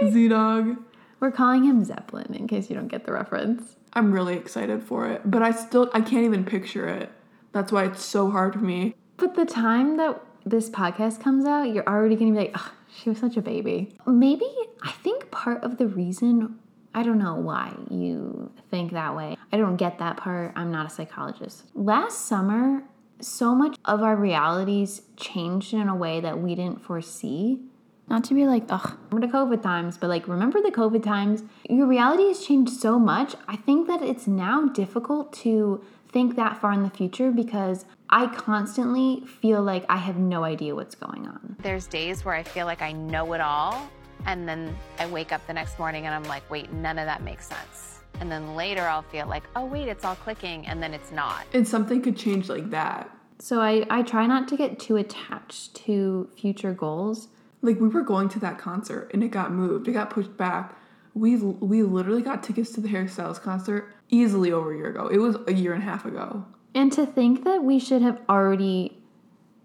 We'll. 0.00 0.12
Z 0.12 0.28
Dog. 0.28 0.76
We're 1.20 1.32
calling 1.32 1.64
him 1.64 1.84
Zeppelin 1.84 2.34
in 2.34 2.46
case 2.46 2.70
you 2.70 2.76
don't 2.76 2.88
get 2.88 3.04
the 3.04 3.12
reference. 3.12 3.76
I'm 3.92 4.12
really 4.12 4.36
excited 4.36 4.82
for 4.82 5.08
it, 5.08 5.22
but 5.24 5.42
I 5.42 5.50
still 5.50 5.90
I 5.92 6.00
can't 6.00 6.24
even 6.24 6.44
picture 6.44 6.86
it. 6.88 7.10
That's 7.52 7.72
why 7.72 7.84
it's 7.84 8.04
so 8.04 8.30
hard 8.30 8.54
for 8.54 8.60
me. 8.60 8.94
But 9.16 9.34
the 9.34 9.44
time 9.46 9.96
that 9.96 10.20
this 10.44 10.70
podcast 10.70 11.20
comes 11.20 11.44
out, 11.44 11.64
you're 11.64 11.88
already 11.88 12.14
gonna 12.14 12.32
be 12.32 12.38
like, 12.38 12.52
oh, 12.54 12.72
she 12.94 13.08
was 13.08 13.18
such 13.18 13.36
a 13.36 13.42
baby. 13.42 13.96
Maybe 14.06 14.48
I 14.82 14.92
think 14.92 15.30
part 15.30 15.64
of 15.64 15.78
the 15.78 15.86
reason 15.86 16.58
I 16.94 17.02
don't 17.02 17.18
know 17.18 17.34
why 17.34 17.74
you 17.90 18.50
think 18.70 18.92
that 18.92 19.14
way. 19.16 19.36
I 19.52 19.56
don't 19.56 19.76
get 19.76 19.98
that 19.98 20.16
part. 20.16 20.52
I'm 20.56 20.70
not 20.70 20.86
a 20.86 20.90
psychologist. 20.90 21.64
Last 21.74 22.26
summer, 22.26 22.82
so 23.20 23.54
much 23.54 23.76
of 23.84 24.02
our 24.02 24.16
realities 24.16 25.02
changed 25.16 25.74
in 25.74 25.88
a 25.88 25.94
way 25.94 26.20
that 26.20 26.38
we 26.38 26.54
didn't 26.54 26.82
foresee. 26.82 27.60
Not 28.08 28.24
to 28.24 28.34
be 28.34 28.46
like, 28.46 28.64
ugh, 28.70 28.96
remember 29.10 29.26
the 29.26 29.32
COVID 29.32 29.62
times, 29.62 29.98
but 29.98 30.08
like, 30.08 30.28
remember 30.28 30.62
the 30.62 30.70
COVID 30.70 31.02
times? 31.02 31.42
Your 31.68 31.86
reality 31.86 32.28
has 32.28 32.44
changed 32.44 32.72
so 32.72 32.98
much. 32.98 33.34
I 33.46 33.56
think 33.56 33.86
that 33.86 34.00
it's 34.00 34.26
now 34.26 34.66
difficult 34.66 35.32
to 35.44 35.84
think 36.10 36.36
that 36.36 36.58
far 36.58 36.72
in 36.72 36.82
the 36.82 36.90
future 36.90 37.30
because 37.30 37.84
I 38.08 38.26
constantly 38.28 39.22
feel 39.26 39.62
like 39.62 39.84
I 39.90 39.98
have 39.98 40.16
no 40.16 40.42
idea 40.42 40.74
what's 40.74 40.94
going 40.94 41.26
on. 41.26 41.56
There's 41.60 41.86
days 41.86 42.24
where 42.24 42.34
I 42.34 42.42
feel 42.42 42.64
like 42.64 42.80
I 42.80 42.92
know 42.92 43.34
it 43.34 43.42
all, 43.42 43.90
and 44.24 44.48
then 44.48 44.74
I 44.98 45.06
wake 45.06 45.30
up 45.32 45.46
the 45.46 45.52
next 45.52 45.78
morning 45.78 46.06
and 46.06 46.14
I'm 46.14 46.24
like, 46.24 46.48
wait, 46.50 46.72
none 46.72 46.98
of 46.98 47.04
that 47.04 47.22
makes 47.22 47.46
sense. 47.46 48.00
And 48.20 48.32
then 48.32 48.56
later 48.56 48.82
I'll 48.82 49.02
feel 49.02 49.26
like, 49.26 49.44
oh, 49.54 49.66
wait, 49.66 49.86
it's 49.88 50.04
all 50.04 50.16
clicking, 50.16 50.66
and 50.66 50.82
then 50.82 50.94
it's 50.94 51.12
not. 51.12 51.44
And 51.52 51.68
something 51.68 52.00
could 52.00 52.16
change 52.16 52.48
like 52.48 52.70
that. 52.70 53.10
So 53.38 53.60
I, 53.60 53.84
I 53.90 54.02
try 54.02 54.26
not 54.26 54.48
to 54.48 54.56
get 54.56 54.80
too 54.80 54.96
attached 54.96 55.74
to 55.84 56.28
future 56.34 56.72
goals. 56.72 57.28
Like 57.60 57.80
we 57.80 57.88
were 57.88 58.02
going 58.02 58.28
to 58.30 58.40
that 58.40 58.58
concert 58.58 59.10
and 59.12 59.22
it 59.22 59.28
got 59.28 59.52
moved. 59.52 59.88
It 59.88 59.92
got 59.92 60.10
pushed 60.10 60.36
back. 60.36 60.78
We 61.14 61.36
we 61.36 61.82
literally 61.82 62.22
got 62.22 62.42
tickets 62.42 62.70
to 62.72 62.80
the 62.80 62.88
Harry 62.88 63.08
Styles 63.08 63.38
concert 63.38 63.92
easily 64.08 64.52
over 64.52 64.72
a 64.72 64.76
year 64.76 64.90
ago. 64.90 65.08
It 65.08 65.18
was 65.18 65.36
a 65.46 65.52
year 65.52 65.72
and 65.72 65.82
a 65.82 65.86
half 65.86 66.04
ago. 66.04 66.44
And 66.74 66.92
to 66.92 67.04
think 67.06 67.44
that 67.44 67.64
we 67.64 67.78
should 67.78 68.02
have 68.02 68.20
already 68.28 69.02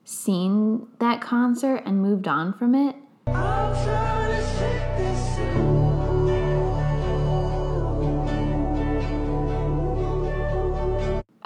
seen 0.03 0.88
that 1.00 1.21
concert 1.21 1.83
and 1.85 2.01
moved 2.01 2.27
on 2.27 2.53
from 2.53 2.73
it. 2.73 2.95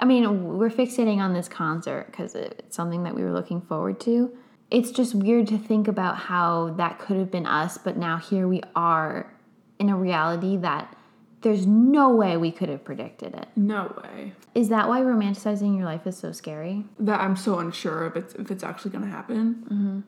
I 0.00 0.04
mean, 0.04 0.56
we're 0.56 0.70
fixating 0.70 1.18
on 1.18 1.34
this 1.34 1.48
concert 1.48 2.06
because 2.06 2.34
it's 2.34 2.74
something 2.74 3.02
that 3.02 3.14
we 3.14 3.22
were 3.22 3.32
looking 3.32 3.60
forward 3.60 4.00
to. 4.00 4.34
It's 4.70 4.90
just 4.90 5.14
weird 5.14 5.46
to 5.48 5.58
think 5.58 5.88
about 5.88 6.16
how 6.16 6.74
that 6.76 6.98
could 6.98 7.16
have 7.16 7.30
been 7.30 7.46
us, 7.46 7.78
but 7.78 7.96
now 7.96 8.18
here 8.18 8.46
we 8.46 8.60
are 8.76 9.32
in 9.78 9.88
a 9.88 9.96
reality 9.96 10.56
that 10.58 10.94
there's 11.40 11.66
no 11.66 12.14
way 12.14 12.36
we 12.36 12.50
could 12.50 12.68
have 12.68 12.84
predicted 12.84 13.34
it. 13.34 13.48
No 13.56 13.94
way. 14.02 14.32
Is 14.54 14.68
that 14.70 14.88
why 14.88 15.00
romanticizing 15.00 15.76
your 15.76 15.84
life 15.84 16.06
is 16.06 16.18
so 16.18 16.32
scary? 16.32 16.84
That 16.98 17.20
I'm 17.20 17.36
so 17.36 17.58
unsure 17.60 18.06
if 18.06 18.16
it's 18.16 18.34
if 18.34 18.50
it's 18.50 18.64
actually 18.64 18.90
gonna 18.90 19.06
happen. 19.06 20.04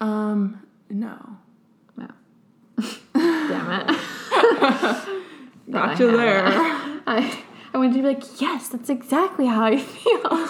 Mm-hmm. 0.00 0.04
Um, 0.06 0.66
no. 0.90 1.16
No. 1.96 2.08
Damn 3.14 3.88
it. 3.88 3.96
Got 5.70 5.98
you 5.98 6.16
there. 6.16 6.44
I, 7.06 7.42
I 7.72 7.78
wanted 7.78 7.94
to 7.94 8.02
be 8.02 8.06
like, 8.06 8.40
yes, 8.40 8.68
that's 8.68 8.90
exactly 8.90 9.46
how 9.46 9.64
I 9.64 9.78
feel. 9.78 10.48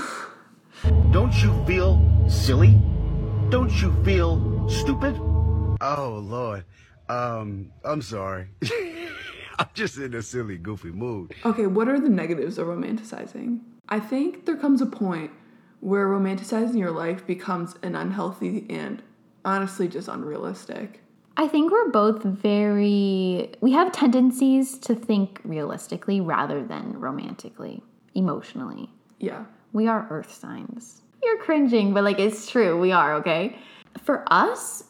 Don't 1.12 1.42
you 1.42 1.64
feel 1.66 2.00
silly? 2.28 2.80
Don't 3.54 3.80
you 3.80 3.94
feel 4.02 4.68
stupid? 4.68 5.16
Oh 5.80 6.20
Lord. 6.24 6.64
Um, 7.08 7.70
I'm 7.84 8.02
sorry. 8.02 8.48
I'm 9.60 9.68
just 9.74 9.96
in 9.96 10.12
a 10.14 10.22
silly, 10.22 10.58
goofy 10.58 10.90
mood. 10.90 11.36
Okay, 11.44 11.68
what 11.68 11.88
are 11.88 12.00
the 12.00 12.08
negatives 12.08 12.58
of 12.58 12.66
romanticizing? 12.66 13.60
I 13.88 14.00
think 14.00 14.44
there 14.44 14.56
comes 14.56 14.82
a 14.82 14.86
point 14.86 15.30
where 15.78 16.08
romanticizing 16.08 16.76
your 16.76 16.90
life 16.90 17.24
becomes 17.28 17.76
an 17.84 17.94
unhealthy 17.94 18.66
and 18.68 19.00
honestly 19.44 19.86
just 19.86 20.08
unrealistic. 20.08 21.04
I 21.36 21.46
think 21.46 21.70
we're 21.70 21.90
both 21.90 22.24
very, 22.24 23.52
we 23.60 23.70
have 23.70 23.92
tendencies 23.92 24.78
to 24.78 24.96
think 24.96 25.40
realistically 25.44 26.20
rather 26.20 26.64
than 26.64 26.98
romantically, 26.98 27.84
emotionally. 28.16 28.90
Yeah. 29.20 29.44
We 29.72 29.86
are 29.86 30.08
earth 30.10 30.34
signs. 30.34 31.02
You're 31.24 31.38
cringing, 31.38 31.94
but 31.94 32.04
like 32.04 32.18
it's 32.18 32.50
true. 32.50 32.78
We 32.78 32.92
are, 32.92 33.14
okay? 33.14 33.58
For 34.02 34.24
us, 34.30 34.84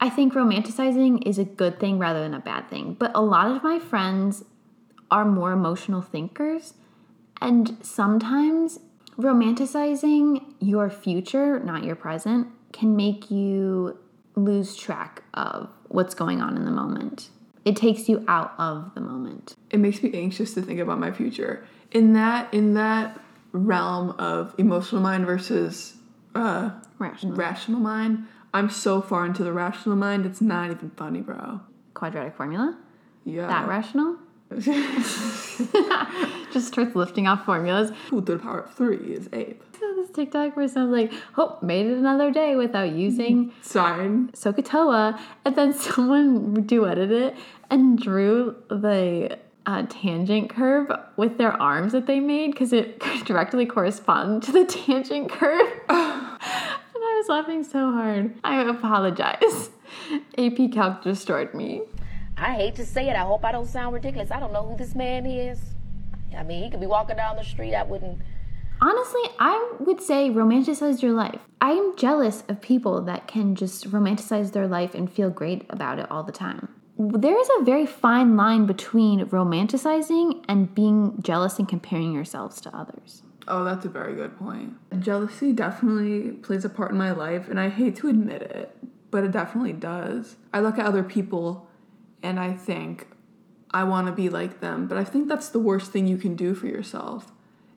I 0.00 0.10
think 0.10 0.34
romanticizing 0.34 1.26
is 1.26 1.38
a 1.38 1.44
good 1.44 1.78
thing 1.78 1.98
rather 1.98 2.20
than 2.20 2.34
a 2.34 2.40
bad 2.40 2.68
thing. 2.68 2.96
But 2.98 3.12
a 3.14 3.22
lot 3.22 3.50
of 3.50 3.62
my 3.62 3.78
friends 3.78 4.44
are 5.10 5.24
more 5.24 5.52
emotional 5.52 6.02
thinkers. 6.02 6.74
And 7.40 7.76
sometimes 7.82 8.78
romanticizing 9.18 10.54
your 10.60 10.90
future, 10.90 11.60
not 11.60 11.84
your 11.84 11.96
present, 11.96 12.48
can 12.72 12.96
make 12.96 13.30
you 13.30 13.98
lose 14.34 14.76
track 14.76 15.22
of 15.34 15.68
what's 15.88 16.14
going 16.14 16.40
on 16.40 16.56
in 16.56 16.64
the 16.64 16.70
moment. 16.70 17.30
It 17.64 17.76
takes 17.76 18.08
you 18.08 18.24
out 18.28 18.54
of 18.58 18.94
the 18.94 19.00
moment. 19.00 19.56
It 19.70 19.78
makes 19.78 20.02
me 20.02 20.12
anxious 20.14 20.54
to 20.54 20.62
think 20.62 20.78
about 20.78 20.98
my 20.98 21.10
future. 21.10 21.66
In 21.90 22.12
that 22.12 22.52
in 22.52 22.74
that 22.74 23.20
realm 23.56 24.10
of 24.18 24.54
emotional 24.58 25.00
mind 25.00 25.26
versus 25.26 25.94
uh, 26.34 26.70
rational. 26.98 27.34
rational 27.34 27.80
mind, 27.80 28.26
I'm 28.52 28.70
so 28.70 29.00
far 29.00 29.26
into 29.26 29.44
the 29.44 29.52
rational 29.52 29.96
mind, 29.96 30.26
it's 30.26 30.40
not 30.40 30.70
even 30.70 30.90
funny, 30.90 31.20
bro. 31.20 31.60
Quadratic 31.94 32.36
formula? 32.36 32.78
Yeah. 33.24 33.46
That 33.48 33.68
rational? 33.68 34.16
Just 36.52 36.68
starts 36.68 36.94
lifting 36.94 37.26
off 37.26 37.44
formulas. 37.44 37.90
Two 38.08 38.20
to 38.22 38.36
the 38.36 38.38
power 38.38 38.60
of 38.60 38.74
three 38.74 38.96
is 38.98 39.28
eight. 39.32 39.60
So 39.78 39.94
this 39.96 40.10
TikTok 40.10 40.56
where 40.56 40.68
someone's 40.68 41.10
like, 41.10 41.20
oh, 41.36 41.58
made 41.62 41.86
it 41.86 41.98
another 41.98 42.30
day 42.30 42.56
without 42.56 42.92
using 42.92 43.52
Sign. 43.62 44.30
SOHCAHTOA. 44.32 45.18
And 45.44 45.56
then 45.56 45.72
someone 45.72 46.64
duetted 46.66 47.10
it 47.10 47.36
and 47.70 47.98
drew 47.98 48.56
the 48.68 49.38
uh, 49.66 49.84
tangent 49.88 50.48
curve 50.48 50.90
with 51.16 51.38
their 51.38 51.52
arms 51.60 51.92
that 51.92 52.06
they 52.06 52.20
made 52.20 52.52
because 52.52 52.72
it 52.72 53.00
could 53.00 53.24
directly 53.24 53.66
corresponded 53.66 54.42
to 54.44 54.52
the 54.52 54.64
tangent 54.86 55.30
curve. 55.30 55.60
and 55.88 55.90
I 55.90 57.20
was 57.20 57.28
laughing 57.28 57.64
so 57.64 57.90
hard. 57.90 58.34
I 58.44 58.62
apologize. 58.62 59.70
AP 60.38 60.72
Calc 60.72 61.02
destroyed 61.02 61.52
me. 61.52 61.82
I 62.36 62.54
hate 62.54 62.74
to 62.76 62.86
say 62.86 63.08
it. 63.08 63.16
I 63.16 63.24
hope 63.24 63.44
I 63.44 63.52
don't 63.52 63.66
sound 63.66 63.94
ridiculous. 63.94 64.30
I 64.30 64.38
don't 64.38 64.52
know 64.52 64.64
who 64.64 64.76
this 64.76 64.94
man 64.94 65.26
is. 65.26 65.58
I 66.36 66.42
mean, 66.42 66.64
he 66.64 66.70
could 66.70 66.80
be 66.80 66.86
walking 66.86 67.16
down 67.16 67.36
the 67.36 67.44
street. 67.44 67.74
I 67.74 67.82
wouldn't. 67.82 68.20
Honestly, 68.78 69.22
I 69.38 69.72
would 69.80 70.02
say 70.02 70.28
romanticize 70.28 71.00
your 71.00 71.12
life. 71.12 71.40
I'm 71.62 71.96
jealous 71.96 72.44
of 72.48 72.60
people 72.60 73.00
that 73.02 73.26
can 73.26 73.54
just 73.54 73.90
romanticize 73.90 74.52
their 74.52 74.68
life 74.68 74.94
and 74.94 75.10
feel 75.10 75.30
great 75.30 75.64
about 75.70 75.98
it 75.98 76.10
all 76.10 76.22
the 76.22 76.32
time. 76.32 76.68
There 76.98 77.38
is 77.38 77.48
a 77.58 77.64
very 77.64 77.84
fine 77.86 78.36
line 78.36 78.66
between 78.66 79.26
romanticizing 79.26 80.44
and 80.48 80.74
being 80.74 81.20
jealous 81.20 81.58
and 81.58 81.68
comparing 81.68 82.12
yourselves 82.12 82.60
to 82.62 82.74
others. 82.74 83.22
Oh, 83.48 83.64
that's 83.64 83.84
a 83.84 83.88
very 83.88 84.14
good 84.14 84.36
point. 84.38 84.74
Jealousy 85.00 85.52
definitely 85.52 86.32
plays 86.32 86.64
a 86.64 86.68
part 86.68 86.90
in 86.90 86.96
my 86.96 87.12
life, 87.12 87.48
and 87.48 87.60
I 87.60 87.68
hate 87.68 87.96
to 87.96 88.08
admit 88.08 88.42
it, 88.42 88.76
but 89.10 89.24
it 89.24 89.30
definitely 89.30 89.74
does. 89.74 90.36
I 90.52 90.60
look 90.60 90.78
at 90.78 90.86
other 90.86 91.02
people 91.02 91.68
and 92.22 92.40
I 92.40 92.54
think, 92.54 93.06
I 93.70 93.84
want 93.84 94.06
to 94.06 94.12
be 94.12 94.28
like 94.28 94.60
them, 94.60 94.88
but 94.88 94.96
I 94.96 95.04
think 95.04 95.28
that's 95.28 95.48
the 95.48 95.58
worst 95.60 95.92
thing 95.92 96.06
you 96.06 96.16
can 96.16 96.34
do 96.34 96.54
for 96.54 96.66
yourself 96.66 97.30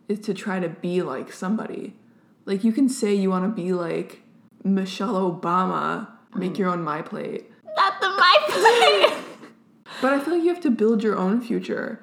is 0.07 0.19
to 0.21 0.33
try 0.33 0.59
to 0.59 0.69
be 0.69 1.01
like 1.01 1.31
somebody. 1.31 1.95
Like, 2.45 2.63
you 2.63 2.71
can 2.71 2.89
say 2.89 3.13
you 3.13 3.29
want 3.29 3.45
to 3.45 3.61
be 3.61 3.73
like 3.73 4.21
Michelle 4.63 5.15
Obama, 5.31 6.07
make 6.33 6.53
mm. 6.53 6.59
your 6.59 6.69
own 6.69 6.83
My 6.83 7.01
Plate. 7.01 7.51
Not 7.75 8.01
the 8.01 8.09
My 8.09 8.28
But 10.01 10.13
I 10.13 10.20
feel 10.20 10.36
like 10.36 10.44
you 10.44 10.50
have 10.50 10.62
to 10.62 10.72
build 10.72 11.03
your 11.03 11.18
own 11.18 11.41
future, 11.41 12.00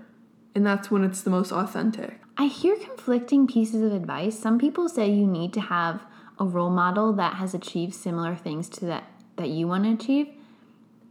and 0.54 0.66
that's 0.66 0.90
when 0.90 1.02
it's 1.02 1.22
the 1.22 1.30
most 1.30 1.50
authentic. 1.50 2.20
I 2.36 2.46
hear 2.46 2.76
conflicting 2.76 3.46
pieces 3.46 3.82
of 3.82 3.92
advice. 3.92 4.38
Some 4.38 4.58
people 4.58 4.88
say 4.88 5.08
you 5.08 5.26
need 5.26 5.54
to 5.54 5.60
have 5.60 6.02
a 6.38 6.44
role 6.44 6.70
model 6.70 7.14
that 7.14 7.36
has 7.36 7.54
achieved 7.54 7.94
similar 7.94 8.36
things 8.36 8.68
to 8.70 8.84
that 8.86 9.04
that 9.36 9.48
you 9.48 9.66
want 9.66 9.84
to 9.84 9.92
achieve, 9.92 10.28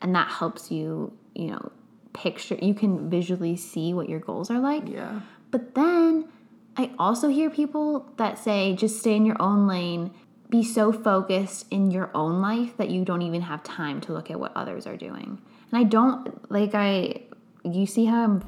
and 0.01 0.13
that 0.15 0.27
helps 0.27 0.72
you, 0.72 1.13
you 1.34 1.48
know, 1.48 1.72
picture 2.13 2.58
you 2.62 2.74
can 2.74 3.10
visually 3.10 3.56
see 3.56 3.94
what 3.94 4.08
your 4.08 4.20
goals 4.20 4.51
are 4.51 4.60
like. 4.60 4.88
Yeah. 4.88 5.22
But 5.50 5.74
then 5.74 6.27
I 6.77 6.92
also 7.00 7.30
hear 7.30 7.50
people 7.50 8.12
that 8.18 8.38
say 8.38 8.75
just 8.75 9.00
stay 9.00 9.15
in 9.15 9.25
your 9.25 9.42
own 9.42 9.68
lane, 9.68 10.12
be 10.55 10.63
so 10.63 10.91
focused 10.93 11.65
in 11.69 11.91
your 11.91 12.09
own 12.13 12.41
life 12.41 12.77
that 12.77 12.89
you 12.89 13.03
don't 13.03 13.21
even 13.21 13.41
have 13.41 13.62
time 13.63 14.00
to 14.01 14.13
look 14.13 14.31
at 14.31 14.39
what 14.39 14.51
others 14.55 14.88
are 14.88 14.95
doing. 14.95 15.41
And 15.71 15.79
I 15.79 15.83
don't 15.83 16.50
like 16.51 16.71
I 16.74 17.24
You 17.63 17.85
see 17.85 18.05
how 18.05 18.24
I'm 18.24 18.43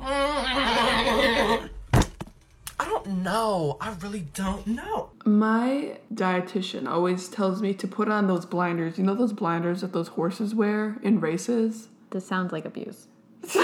I 2.79 2.85
don't 2.85 3.07
know. 3.23 3.77
I 3.81 3.93
really 4.01 4.25
don't 4.33 4.65
know. 4.67 5.09
My 5.25 5.97
dietitian 6.13 6.87
always 6.87 7.27
tells 7.27 7.61
me 7.61 7.73
to 7.73 7.87
put 7.87 8.07
on 8.07 8.27
those 8.27 8.45
blinders. 8.45 8.97
You 8.97 9.03
know 9.03 9.15
those 9.15 9.33
blinders 9.33 9.81
that 9.81 9.91
those 9.93 10.09
horses 10.09 10.55
wear 10.55 10.97
in 11.01 11.19
races? 11.19 11.89
This 12.11 12.25
sounds 12.25 12.51
like 12.53 12.65
abuse. 12.65 13.07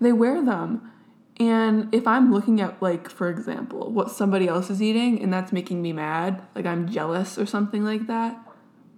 They 0.00 0.12
wear 0.12 0.44
them. 0.44 0.92
And 1.38 1.94
if 1.94 2.06
I'm 2.06 2.32
looking 2.32 2.60
at, 2.60 2.80
like, 2.80 3.10
for 3.10 3.28
example, 3.28 3.92
what 3.92 4.10
somebody 4.10 4.48
else 4.48 4.70
is 4.70 4.80
eating 4.80 5.22
and 5.22 5.32
that's 5.32 5.52
making 5.52 5.82
me 5.82 5.92
mad, 5.92 6.42
like 6.54 6.64
I'm 6.64 6.88
jealous 6.88 7.38
or 7.38 7.44
something 7.44 7.84
like 7.84 8.06
that, 8.06 8.38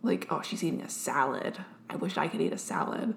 like, 0.02 0.26
oh, 0.30 0.42
she's 0.42 0.62
eating 0.62 0.82
a 0.82 0.88
salad. 0.88 1.58
I 1.90 1.96
wish 1.96 2.16
I 2.16 2.28
could 2.28 2.40
eat 2.40 2.52
a 2.52 2.58
salad. 2.58 3.14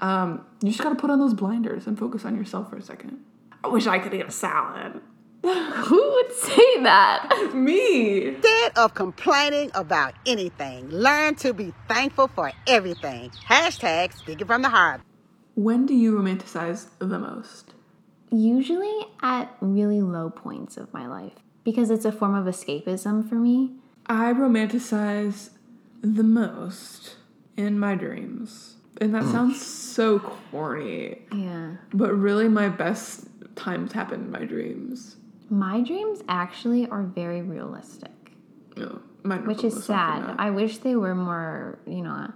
Um, 0.00 0.44
you 0.62 0.70
just 0.70 0.82
gotta 0.82 0.96
put 0.96 1.10
on 1.10 1.20
those 1.20 1.34
blinders 1.34 1.86
and 1.86 1.98
focus 1.98 2.24
on 2.24 2.36
yourself 2.36 2.68
for 2.68 2.76
a 2.76 2.82
second. 2.82 3.24
I 3.62 3.68
wish 3.68 3.86
I 3.86 3.98
could 3.98 4.12
eat 4.12 4.26
a 4.26 4.30
salad. 4.30 5.00
Who 5.44 6.12
would 6.12 6.32
say 6.32 6.82
that? 6.82 7.50
Me. 7.54 8.28
Instead 8.28 8.72
of 8.76 8.94
complaining 8.94 9.70
about 9.74 10.14
anything, 10.26 10.88
learn 10.88 11.34
to 11.36 11.52
be 11.52 11.72
thankful 11.88 12.28
for 12.28 12.50
everything. 12.66 13.30
Hashtag 13.46 14.14
speaking 14.14 14.46
from 14.46 14.62
the 14.62 14.70
heart. 14.70 15.00
When 15.54 15.86
do 15.86 15.94
you 15.94 16.18
romanticize 16.18 16.88
the 16.98 17.18
most? 17.18 17.73
Usually 18.34 19.06
at 19.22 19.54
really 19.60 20.02
low 20.02 20.28
points 20.28 20.76
of 20.76 20.92
my 20.92 21.06
life 21.06 21.34
because 21.62 21.90
it's 21.90 22.04
a 22.04 22.12
form 22.12 22.34
of 22.34 22.52
escapism 22.52 23.28
for 23.28 23.36
me. 23.36 23.76
I 24.06 24.32
romanticize 24.32 25.50
the 26.02 26.24
most 26.24 27.16
in 27.56 27.78
my 27.78 27.94
dreams. 27.94 28.76
And 29.00 29.14
that 29.14 29.24
sounds 29.24 29.64
so 29.64 30.18
corny. 30.18 31.22
Yeah. 31.32 31.76
But 31.92 32.12
really, 32.12 32.48
my 32.48 32.68
best 32.68 33.26
times 33.56 33.92
happen 33.92 34.20
in 34.20 34.30
my 34.30 34.44
dreams. 34.44 35.16
My 35.50 35.80
dreams 35.80 36.22
actually 36.28 36.88
are 36.88 37.02
very 37.02 37.42
realistic, 37.42 38.10
are 38.76 39.46
which 39.46 39.64
is 39.64 39.84
sad. 39.84 40.34
I 40.38 40.50
wish 40.50 40.78
they 40.78 40.96
were 40.96 41.14
more, 41.14 41.78
you 41.86 42.02
know, 42.02 42.32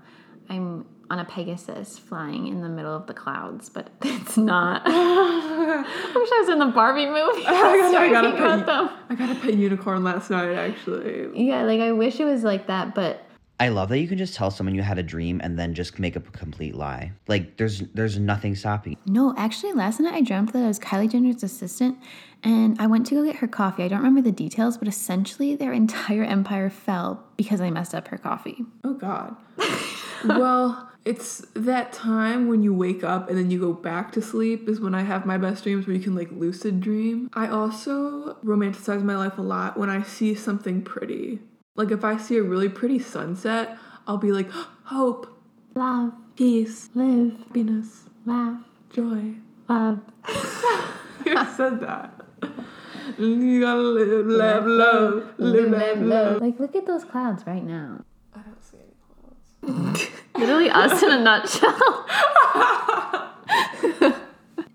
I'm 0.48 0.86
on 1.10 1.18
a 1.18 1.24
Pegasus 1.24 1.98
flying 1.98 2.46
in 2.46 2.60
the 2.60 2.68
middle 2.68 2.94
of 2.94 3.06
the 3.06 3.14
clouds, 3.14 3.68
but 3.68 3.90
it's 4.02 4.36
not. 4.36 4.82
I 4.86 6.12
wish 6.14 6.28
I 6.32 6.40
was 6.40 6.48
in 6.48 6.58
the 6.58 6.66
Barbie 6.66 7.06
movie. 7.06 7.18
I 7.46 7.90
got, 7.90 7.94
I 7.94 8.10
got 8.10 8.24
a 8.24 8.30
pet. 8.32 8.68
I 9.08 9.14
got 9.14 9.36
a 9.36 9.40
pet 9.40 9.54
unicorn 9.54 10.04
last 10.04 10.30
night, 10.30 10.54
actually. 10.54 11.30
Yeah, 11.46 11.62
like 11.62 11.80
I 11.80 11.92
wish 11.92 12.20
it 12.20 12.24
was 12.24 12.44
like 12.44 12.66
that, 12.66 12.94
but 12.94 13.24
I 13.60 13.70
love 13.70 13.88
that 13.88 13.98
you 13.98 14.06
can 14.06 14.18
just 14.18 14.34
tell 14.34 14.50
someone 14.50 14.74
you 14.74 14.82
had 14.82 14.98
a 14.98 15.02
dream 15.02 15.40
and 15.42 15.58
then 15.58 15.74
just 15.74 15.98
make 15.98 16.16
up 16.16 16.28
a 16.28 16.30
complete 16.30 16.74
lie. 16.74 17.12
Like 17.26 17.56
there's 17.56 17.80
there's 17.94 18.18
nothing 18.18 18.54
stopping. 18.54 18.96
No, 19.06 19.34
actually, 19.36 19.72
last 19.72 19.98
night 20.00 20.14
I 20.14 20.20
dreamt 20.20 20.52
that 20.52 20.62
I 20.62 20.68
was 20.68 20.78
Kylie 20.78 21.10
Jenner's 21.10 21.42
assistant 21.42 21.98
and 22.44 22.80
I 22.80 22.86
went 22.86 23.06
to 23.08 23.16
go 23.16 23.24
get 23.24 23.36
her 23.36 23.48
coffee. 23.48 23.82
I 23.82 23.88
don't 23.88 23.98
remember 23.98 24.22
the 24.22 24.32
details, 24.32 24.78
but 24.78 24.86
essentially 24.86 25.56
their 25.56 25.72
entire 25.72 26.22
empire 26.22 26.70
fell 26.70 27.24
because 27.36 27.60
I 27.60 27.70
messed 27.70 27.94
up 27.94 28.08
her 28.08 28.18
coffee. 28.18 28.64
Oh, 28.84 28.94
God. 28.94 29.34
well, 30.24 30.88
it's 31.08 31.38
that 31.54 31.92
time 31.92 32.48
when 32.48 32.62
you 32.62 32.74
wake 32.74 33.02
up 33.02 33.30
and 33.30 33.38
then 33.38 33.50
you 33.50 33.58
go 33.58 33.72
back 33.72 34.12
to 34.12 34.20
sleep 34.20 34.68
is 34.68 34.78
when 34.78 34.94
I 34.94 35.02
have 35.02 35.24
my 35.24 35.38
best 35.38 35.64
dreams 35.64 35.86
where 35.86 35.96
you 35.96 36.02
can 36.02 36.14
like 36.14 36.30
lucid 36.30 36.80
dream. 36.80 37.30
I 37.32 37.48
also 37.48 38.36
romanticize 38.44 39.02
my 39.02 39.16
life 39.16 39.38
a 39.38 39.42
lot 39.42 39.78
when 39.78 39.88
I 39.88 40.02
see 40.02 40.34
something 40.34 40.82
pretty. 40.82 41.38
Like 41.76 41.90
if 41.90 42.04
I 42.04 42.18
see 42.18 42.36
a 42.36 42.42
really 42.42 42.68
pretty 42.68 42.98
sunset, 42.98 43.78
I'll 44.06 44.18
be 44.18 44.32
like, 44.32 44.50
hope, 44.84 45.34
Love, 45.74 46.12
peace, 46.34 46.90
live, 46.94 47.38
happiness, 47.38 48.04
laugh, 48.26 48.60
joy. 48.90 49.34
love. 49.68 50.00
you 51.24 51.36
said 51.56 51.78
that. 51.80 52.20
You 53.16 53.60
gotta 53.60 53.80
live, 53.80 54.26
laugh, 54.26 54.64
love, 54.66 55.34
live, 55.38 55.70
laugh, 55.70 55.98
love. 55.98 56.42
Like, 56.42 56.58
look 56.58 56.74
at 56.74 56.84
those 56.84 57.04
clouds 57.04 57.46
right 57.46 57.62
now. 57.64 58.02
I 58.34 58.40
don't 58.40 58.64
see 58.64 58.78
any 58.78 58.96
clouds. 59.22 59.47
Literally 60.36 60.70
us 60.70 61.02
in 61.02 61.10
a 61.10 61.20
nutshell. 61.20 62.06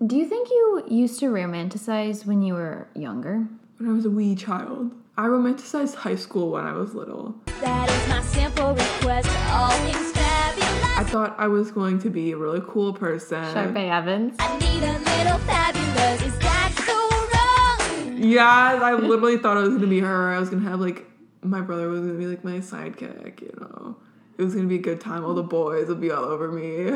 Do 0.06 0.16
you 0.16 0.26
think 0.28 0.50
you 0.50 0.84
used 0.88 1.18
to 1.20 1.26
romanticize 1.26 2.26
when 2.26 2.42
you 2.42 2.54
were 2.54 2.88
younger? 2.94 3.46
When 3.78 3.88
I 3.88 3.92
was 3.92 4.04
a 4.04 4.10
wee 4.10 4.34
child. 4.34 4.92
I 5.16 5.26
romanticized 5.26 5.94
high 5.94 6.16
school 6.16 6.50
when 6.50 6.66
I 6.66 6.72
was 6.72 6.94
little. 6.94 7.34
That 7.60 7.88
is 7.88 8.08
my 8.08 8.20
simple 8.22 8.74
request. 8.74 9.28
All 9.52 9.70
things 9.70 10.12
fabulous. 10.12 10.98
I 10.98 11.04
thought 11.04 11.34
I 11.38 11.46
was 11.46 11.70
going 11.70 12.00
to 12.00 12.10
be 12.10 12.32
a 12.32 12.36
really 12.36 12.60
cool 12.66 12.92
person. 12.92 13.42
Sharpay 13.54 13.90
Evans. 13.90 14.36
I 14.40 14.58
need 14.58 14.82
a 14.82 14.92
little 14.98 15.38
fabulous. 15.46 16.22
Is 16.22 16.38
that 16.40 16.72
so 16.84 18.10
wrong? 18.10 18.22
Yeah, 18.22 18.44
I 18.82 18.94
literally 18.94 19.38
thought 19.38 19.56
I 19.56 19.60
was 19.60 19.74
gonna 19.76 19.86
be 19.86 20.00
her. 20.00 20.34
I 20.34 20.38
was 20.38 20.50
gonna 20.50 20.68
have 20.68 20.80
like 20.80 21.06
my 21.42 21.60
brother 21.60 21.88
was 21.88 22.00
gonna 22.00 22.18
be 22.18 22.26
like 22.26 22.42
my 22.44 22.58
sidekick, 22.58 23.40
you 23.40 23.56
know. 23.60 23.96
It 24.36 24.42
was 24.42 24.54
gonna 24.54 24.66
be 24.66 24.76
a 24.76 24.82
good 24.82 25.00
time. 25.00 25.24
All 25.24 25.34
the 25.34 25.42
boys 25.42 25.88
would 25.88 26.00
be 26.00 26.10
all 26.10 26.24
over 26.24 26.50
me. 26.50 26.90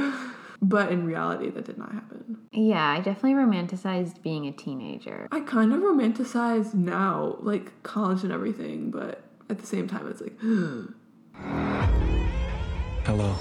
but 0.62 0.90
in 0.90 1.06
reality, 1.06 1.50
that 1.50 1.64
did 1.64 1.78
not 1.78 1.92
happen. 1.92 2.38
Yeah, 2.50 2.84
I 2.84 2.96
definitely 2.96 3.34
romanticized 3.34 4.22
being 4.22 4.46
a 4.46 4.52
teenager. 4.52 5.28
I 5.30 5.40
kind 5.40 5.72
of 5.72 5.80
romanticize 5.80 6.74
now, 6.74 7.36
like 7.40 7.82
college 7.84 8.24
and 8.24 8.32
everything, 8.32 8.90
but 8.90 9.22
at 9.48 9.58
the 9.58 9.66
same 9.66 9.86
time, 9.86 10.08
it's 10.08 10.20
like, 10.20 10.36
Hello. 13.06 13.36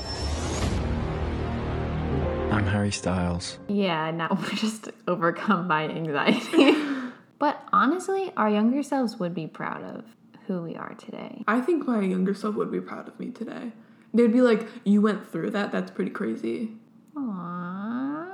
I'm 2.51 2.65
Harry 2.67 2.91
Styles. 2.91 3.57
Yeah, 3.67 4.11
now 4.11 4.27
we're 4.41 4.49
just 4.57 4.89
overcome 5.07 5.67
by 5.67 5.89
anxiety. 5.89 6.75
but 7.39 7.63
honestly, 7.73 8.31
our 8.37 8.49
younger 8.49 8.83
selves 8.83 9.17
would 9.17 9.33
be 9.33 9.47
proud 9.47 9.83
of 9.83 10.05
who 10.45 10.61
we 10.61 10.75
are 10.75 10.93
today. 10.93 11.43
I 11.47 11.61
think 11.61 11.87
my 11.87 12.01
younger 12.01 12.35
self 12.35 12.53
would 12.55 12.71
be 12.71 12.79
proud 12.79 13.07
of 13.07 13.19
me 13.19 13.31
today. 13.31 13.71
They'd 14.17 14.33
be 14.33 14.41
like, 14.41 14.67
"You 14.83 15.01
went 15.01 15.31
through 15.31 15.51
that. 15.51 15.71
That's 15.71 15.91
pretty 15.91 16.09
crazy." 16.09 16.71
Aww. 17.15 18.27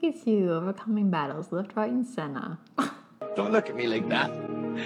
It's 0.00 0.24
you 0.28 0.52
overcoming 0.52 1.10
battles 1.10 1.50
left, 1.50 1.74
right, 1.74 1.90
and 1.90 2.06
center. 2.06 2.58
Don't 3.34 3.50
look 3.50 3.68
at 3.68 3.74
me 3.74 3.88
like 3.88 4.08
that. 4.10 4.30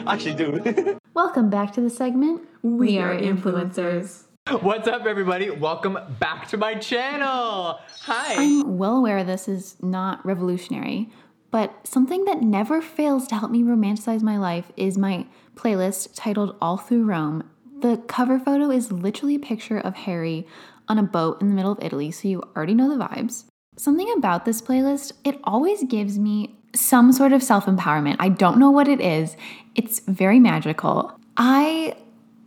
Actually, 0.06 0.34
do. 0.34 0.98
Welcome 1.14 1.50
back 1.50 1.74
to 1.74 1.82
the 1.82 1.90
segment. 1.90 2.48
We, 2.62 2.98
are 2.98 3.14
influencers. 3.14 4.22
What's 4.62 4.88
up, 4.88 5.04
everybody? 5.04 5.50
Welcome 5.50 5.98
back 6.18 6.48
to 6.48 6.56
my 6.56 6.76
channel. 6.76 7.78
Hi. 8.04 8.34
I'm 8.42 8.78
well 8.78 8.96
aware 8.96 9.22
this 9.24 9.48
is 9.48 9.76
not 9.82 10.24
revolutionary, 10.24 11.10
but 11.50 11.86
something 11.86 12.24
that 12.24 12.40
never 12.40 12.80
fails 12.80 13.28
to 13.28 13.34
help 13.34 13.50
me 13.50 13.62
romanticize 13.62 14.22
my 14.22 14.38
life 14.38 14.72
is 14.78 14.96
my 14.96 15.26
playlist 15.56 16.14
titled 16.14 16.56
All 16.62 16.78
Through 16.78 17.04
Rome. 17.04 17.50
The 17.82 17.96
cover 18.06 18.38
photo 18.38 18.70
is 18.70 18.92
literally 18.92 19.34
a 19.34 19.40
picture 19.40 19.78
of 19.78 19.94
Harry 19.94 20.46
on 20.88 20.98
a 20.98 21.02
boat 21.02 21.40
in 21.40 21.48
the 21.48 21.54
middle 21.54 21.72
of 21.72 21.82
Italy, 21.82 22.12
so 22.12 22.28
you 22.28 22.40
already 22.54 22.74
know 22.74 22.88
the 22.88 23.04
vibes. 23.04 23.44
Something 23.76 24.12
about 24.16 24.44
this 24.44 24.62
playlist, 24.62 25.12
it 25.24 25.40
always 25.42 25.82
gives 25.84 26.16
me 26.16 26.60
some 26.76 27.12
sort 27.12 27.32
of 27.32 27.42
self 27.42 27.66
empowerment. 27.66 28.16
I 28.20 28.28
don't 28.28 28.58
know 28.58 28.70
what 28.70 28.86
it 28.86 29.00
is, 29.00 29.36
it's 29.74 29.98
very 30.00 30.38
magical. 30.38 31.18
I 31.36 31.96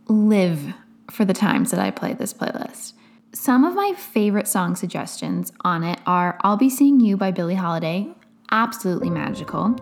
live 0.08 0.72
for 1.10 1.26
the 1.26 1.34
times 1.34 1.70
that 1.70 1.80
I 1.80 1.90
play 1.90 2.14
this 2.14 2.32
playlist. 2.32 2.94
Some 3.34 3.64
of 3.64 3.74
my 3.74 3.92
favorite 3.92 4.48
song 4.48 4.74
suggestions 4.74 5.52
on 5.60 5.84
it 5.84 6.00
are 6.06 6.38
I'll 6.40 6.56
Be 6.56 6.70
Seeing 6.70 6.98
You 7.00 7.18
by 7.18 7.30
Billie 7.30 7.56
Holiday, 7.56 8.08
absolutely 8.50 9.10
magical. 9.10 9.76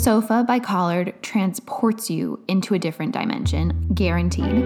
Sofa 0.00 0.44
by 0.48 0.58
Collard 0.58 1.12
transports 1.20 2.08
you 2.08 2.42
into 2.48 2.72
a 2.72 2.78
different 2.78 3.12
dimension, 3.12 3.86
guaranteed. 3.92 4.64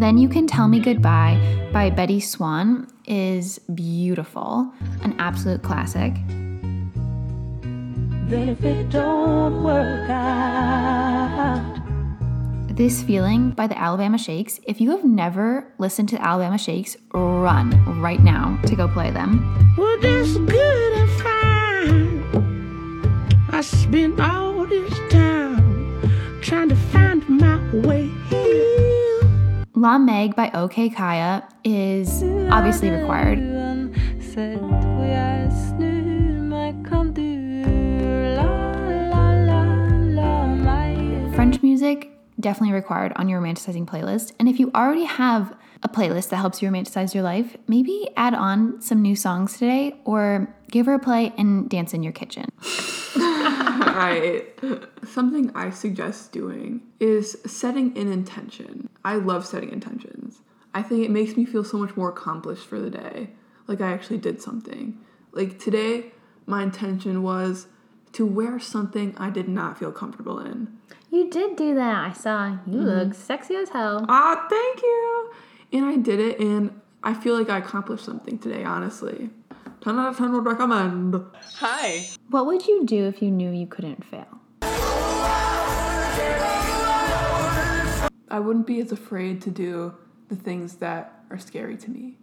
Then 0.00 0.18
You 0.18 0.28
Can 0.28 0.46
Tell 0.46 0.68
Me 0.68 0.78
Goodbye 0.78 1.68
by 1.72 1.90
Bettye 1.90 2.22
Swann 2.22 2.86
is 3.06 3.58
beautiful, 3.74 4.72
an 5.02 5.16
absolute 5.18 5.64
classic. 5.64 6.12
If 8.28 8.62
it 8.62 8.88
don't 8.88 9.64
work 9.64 10.08
out, 10.08 11.81
This 12.74 13.02
Feeling 13.02 13.50
by 13.50 13.66
the 13.66 13.78
Alabama 13.78 14.16
Shakes. 14.16 14.58
If 14.66 14.80
you 14.80 14.92
have 14.92 15.04
never 15.04 15.70
listened 15.76 16.08
to 16.08 16.22
Alabama 16.22 16.56
Shakes, 16.56 16.96
run 17.12 18.00
right 18.00 18.20
now 18.20 18.58
to 18.64 18.74
go 18.74 18.88
play 18.88 19.10
them. 19.10 19.74
well, 19.76 20.00
that's 20.00 20.38
good 20.38 20.92
and 20.94 21.10
fine. 21.20 22.24
I 23.50 23.60
spent 23.60 24.18
all 24.18 24.64
this 24.64 24.90
time 25.10 26.40
trying 26.40 26.70
to 26.70 26.76
find 26.76 27.28
my 27.28 27.60
way 27.74 28.10
here. 28.30 29.20
La 29.74 29.98
Meg 29.98 30.34
by 30.34 30.50
Okay 30.54 30.88
Kaya 30.88 31.46
is 31.64 32.22
obviously 32.50 32.88
required. 32.88 33.51
Definitely 42.42 42.74
required 42.74 43.12
on 43.16 43.28
your 43.28 43.40
romanticizing 43.40 43.86
playlist. 43.86 44.32
And 44.38 44.48
if 44.48 44.60
you 44.60 44.70
already 44.74 45.04
have 45.04 45.56
a 45.82 45.88
playlist 45.88 46.28
that 46.28 46.36
helps 46.36 46.62
you 46.62 46.70
romanticize 46.70 47.14
your 47.14 47.22
life, 47.22 47.56
maybe 47.66 48.08
add 48.16 48.34
on 48.34 48.80
some 48.80 49.02
new 49.02 49.16
songs 49.16 49.54
today 49.54 49.96
or 50.04 50.54
give 50.70 50.86
her 50.86 50.94
a 50.94 50.98
play 50.98 51.32
and 51.36 51.68
dance 51.68 51.94
in 51.94 52.02
your 52.02 52.12
kitchen. 52.12 52.46
I 53.14 54.44
something 55.06 55.50
I 55.54 55.70
suggest 55.70 56.32
doing 56.32 56.82
is 57.00 57.36
setting 57.46 57.96
an 57.98 58.10
intention. 58.10 58.88
I 59.04 59.16
love 59.16 59.46
setting 59.46 59.70
intentions. 59.70 60.40
I 60.74 60.82
think 60.82 61.04
it 61.04 61.10
makes 61.10 61.36
me 61.36 61.44
feel 61.44 61.64
so 61.64 61.78
much 61.78 61.96
more 61.96 62.08
accomplished 62.08 62.66
for 62.66 62.80
the 62.80 62.90
day. 62.90 63.30
Like 63.66 63.80
I 63.80 63.92
actually 63.92 64.18
did 64.18 64.40
something. 64.40 64.98
Like 65.32 65.58
today, 65.58 66.12
my 66.46 66.62
intention 66.62 67.22
was 67.22 67.66
to 68.12 68.26
wear 68.26 68.58
something 68.58 69.14
I 69.18 69.30
did 69.30 69.48
not 69.48 69.78
feel 69.78 69.92
comfortable 69.92 70.38
in. 70.38 70.78
You 71.12 71.28
did 71.28 71.56
do 71.56 71.74
that. 71.74 72.06
I 72.08 72.12
saw. 72.14 72.56
You 72.66 72.78
Mhm. 72.80 72.84
look 72.84 73.14
sexy 73.14 73.54
as 73.54 73.68
hell. 73.68 74.06
Ah, 74.08 74.46
thank 74.48 74.80
you. 74.80 75.30
And 75.70 75.84
I 75.84 75.96
did 75.96 76.18
it, 76.18 76.40
and 76.40 76.80
I 77.02 77.12
feel 77.12 77.36
like 77.38 77.50
I 77.50 77.58
accomplished 77.58 78.02
something 78.06 78.38
today, 78.38 78.64
honestly. 78.64 79.28
10 79.82 79.98
out 79.98 80.08
of 80.08 80.16
10 80.16 80.32
would 80.32 80.46
recommend. 80.46 81.20
Hi. 81.58 82.08
What 82.30 82.46
would 82.46 82.66
you 82.66 82.86
do 82.86 83.04
if 83.04 83.20
you 83.20 83.30
knew 83.30 83.50
you 83.50 83.66
couldn't 83.66 84.02
fail? 84.06 84.40
I 88.30 88.38
wouldn't 88.40 88.66
be 88.66 88.80
as 88.80 88.90
afraid 88.90 89.42
to 89.42 89.50
do 89.50 89.92
the 90.28 90.36
things 90.36 90.76
that 90.76 91.24
are 91.30 91.36
scary 91.36 91.76
to 91.76 91.90
me. 91.90 92.16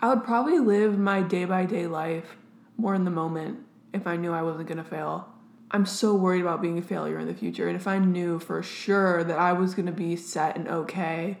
I 0.00 0.10
would 0.10 0.22
probably 0.22 0.58
live 0.58 0.98
my 0.98 1.22
day 1.22 1.46
by 1.46 1.64
day 1.64 1.86
life 1.86 2.36
more 2.76 2.94
in 2.94 3.04
the 3.06 3.10
moment 3.10 3.60
if 3.94 4.06
I 4.06 4.16
knew 4.16 4.32
I 4.32 4.42
wasn't 4.42 4.68
gonna 4.68 4.84
fail. 4.84 5.28
I'm 5.70 5.86
so 5.86 6.14
worried 6.14 6.42
about 6.42 6.62
being 6.62 6.78
a 6.78 6.82
failure 6.82 7.18
in 7.18 7.26
the 7.26 7.34
future, 7.34 7.66
and 7.66 7.76
if 7.76 7.86
I 7.86 7.98
knew 7.98 8.38
for 8.38 8.62
sure 8.62 9.24
that 9.24 9.38
I 9.38 9.52
was 9.52 9.74
gonna 9.74 9.92
be 9.92 10.16
set 10.16 10.56
and 10.56 10.68
okay, 10.68 11.38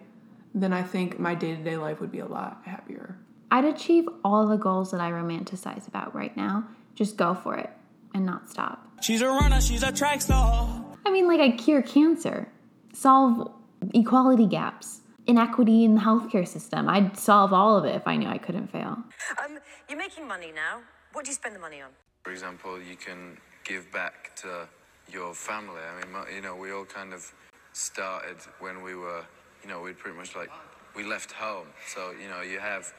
then 0.54 0.72
I 0.72 0.82
think 0.82 1.18
my 1.18 1.34
day 1.34 1.54
to 1.54 1.62
day 1.62 1.76
life 1.76 2.00
would 2.00 2.12
be 2.12 2.20
a 2.20 2.26
lot 2.26 2.62
happier. 2.64 3.18
I'd 3.50 3.64
achieve 3.64 4.08
all 4.24 4.46
the 4.46 4.56
goals 4.56 4.90
that 4.90 5.00
I 5.00 5.10
romanticize 5.10 5.86
about 5.86 6.14
right 6.14 6.36
now. 6.36 6.64
Just 6.94 7.16
go 7.16 7.34
for 7.34 7.56
it 7.56 7.70
and 8.14 8.24
not 8.24 8.48
stop. 8.48 8.88
She's 9.02 9.20
a 9.20 9.28
runner, 9.28 9.60
she's 9.60 9.82
a 9.82 9.92
track 9.92 10.22
star. 10.22 10.84
I 11.06 11.10
mean, 11.10 11.28
like, 11.28 11.40
I'd 11.40 11.58
cure 11.58 11.82
cancer, 11.82 12.48
solve 12.92 13.52
equality 13.92 14.46
gaps, 14.46 15.00
inequity 15.26 15.84
in 15.84 15.94
the 15.94 16.00
healthcare 16.00 16.46
system. 16.46 16.88
I'd 16.88 17.16
solve 17.18 17.52
all 17.52 17.76
of 17.76 17.84
it 17.84 17.94
if 17.94 18.06
I 18.06 18.16
knew 18.16 18.28
I 18.28 18.38
couldn't 18.38 18.68
fail. 18.72 18.98
Um, 19.44 19.58
you're 19.88 19.98
making 19.98 20.26
money 20.26 20.52
now. 20.54 20.80
What 21.12 21.24
do 21.24 21.30
you 21.30 21.34
spend 21.34 21.54
the 21.54 21.60
money 21.60 21.80
on? 21.80 21.90
For 22.24 22.30
example, 22.30 22.80
you 22.80 22.96
can 22.96 23.38
give 23.64 23.90
back 23.92 24.34
to 24.36 24.68
your 25.10 25.34
family. 25.34 25.80
I 25.80 26.04
mean, 26.04 26.34
you 26.34 26.40
know, 26.40 26.56
we 26.56 26.72
all 26.72 26.84
kind 26.84 27.12
of 27.12 27.32
started 27.72 28.36
when 28.60 28.82
we 28.82 28.94
were, 28.94 29.24
you 29.62 29.68
know, 29.68 29.80
we'd 29.80 29.98
pretty 29.98 30.16
much 30.16 30.36
like 30.36 30.50
we 30.94 31.04
left 31.04 31.32
home. 31.32 31.66
So 31.92 32.12
you 32.22 32.28
know, 32.28 32.42
you 32.42 32.58
have, 32.60 32.92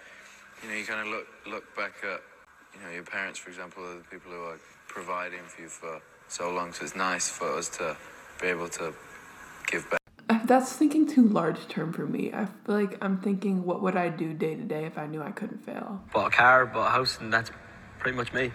you 0.61 0.69
know, 0.69 0.75
you 0.75 0.85
kind 0.85 1.01
of 1.01 1.07
look 1.07 1.27
look 1.47 1.75
back 1.75 1.93
at, 2.03 2.21
you 2.73 2.85
know, 2.85 2.91
your 2.91 3.03
parents, 3.03 3.39
for 3.39 3.49
example, 3.49 3.83
are 3.83 3.97
the 3.97 4.03
people 4.03 4.31
who 4.31 4.43
are 4.43 4.59
providing 4.87 5.43
for 5.47 5.61
you 5.61 5.69
for 5.69 6.01
so 6.27 6.51
long. 6.51 6.73
So 6.73 6.83
it's 6.83 6.95
nice 6.95 7.29
for 7.29 7.57
us 7.57 7.69
to 7.77 7.95
be 8.41 8.47
able 8.47 8.69
to 8.69 8.93
give 9.67 9.89
back. 9.89 9.99
Uh, 10.27 10.39
That's 10.45 10.73
thinking 10.73 11.07
too 11.07 11.27
large 11.27 11.67
term 11.67 11.93
for 11.93 12.05
me. 12.05 12.31
I 12.33 12.45
feel 12.45 12.75
like 12.75 12.97
I'm 13.01 13.19
thinking, 13.19 13.63
what 13.63 13.81
would 13.83 13.95
I 13.95 14.09
do 14.09 14.33
day 14.33 14.55
to 14.55 14.63
day 14.63 14.85
if 14.85 14.97
I 14.97 15.05
knew 15.05 15.21
I 15.21 15.31
couldn't 15.31 15.63
fail? 15.63 16.01
Bought 16.13 16.33
a 16.33 16.35
car, 16.35 16.65
bought 16.65 16.87
a 16.87 16.91
house, 16.91 17.19
and 17.19 17.31
that's 17.31 17.51
pretty 17.99 18.17
much 18.17 18.33
me. 18.33 18.51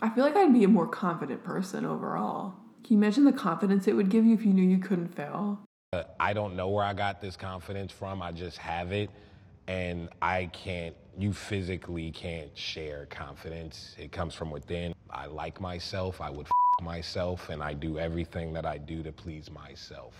I 0.00 0.08
feel 0.10 0.24
like 0.24 0.36
I'd 0.36 0.52
be 0.52 0.64
a 0.64 0.68
more 0.68 0.86
confident 0.86 1.42
person 1.42 1.84
overall. 1.84 2.54
Can 2.84 2.94
you 2.94 2.98
imagine 2.98 3.24
the 3.24 3.32
confidence 3.32 3.88
it 3.88 3.94
would 3.94 4.08
give 4.08 4.24
you 4.24 4.34
if 4.34 4.44
you 4.44 4.52
knew 4.52 4.62
you 4.62 4.78
couldn't 4.78 5.08
fail? 5.08 5.58
Uh, 5.92 6.04
I 6.20 6.32
don't 6.32 6.54
know 6.54 6.68
where 6.68 6.84
I 6.84 6.94
got 6.94 7.20
this 7.20 7.36
confidence 7.36 7.90
from. 7.90 8.22
I 8.22 8.30
just 8.30 8.58
have 8.58 8.92
it. 8.92 9.10
And 9.66 10.08
I 10.22 10.46
can't, 10.46 10.94
you 11.18 11.32
physically 11.32 12.10
can't 12.12 12.56
share 12.56 13.06
confidence. 13.06 13.96
It 13.98 14.12
comes 14.12 14.34
from 14.34 14.50
within. 14.50 14.94
I 15.10 15.26
like 15.26 15.60
myself. 15.60 16.20
I 16.20 16.30
would 16.30 16.46
f- 16.46 16.84
myself. 16.84 17.48
And 17.48 17.62
I 17.62 17.74
do 17.74 17.98
everything 17.98 18.52
that 18.52 18.64
I 18.64 18.78
do 18.78 19.02
to 19.02 19.10
please 19.10 19.50
myself. 19.50 20.14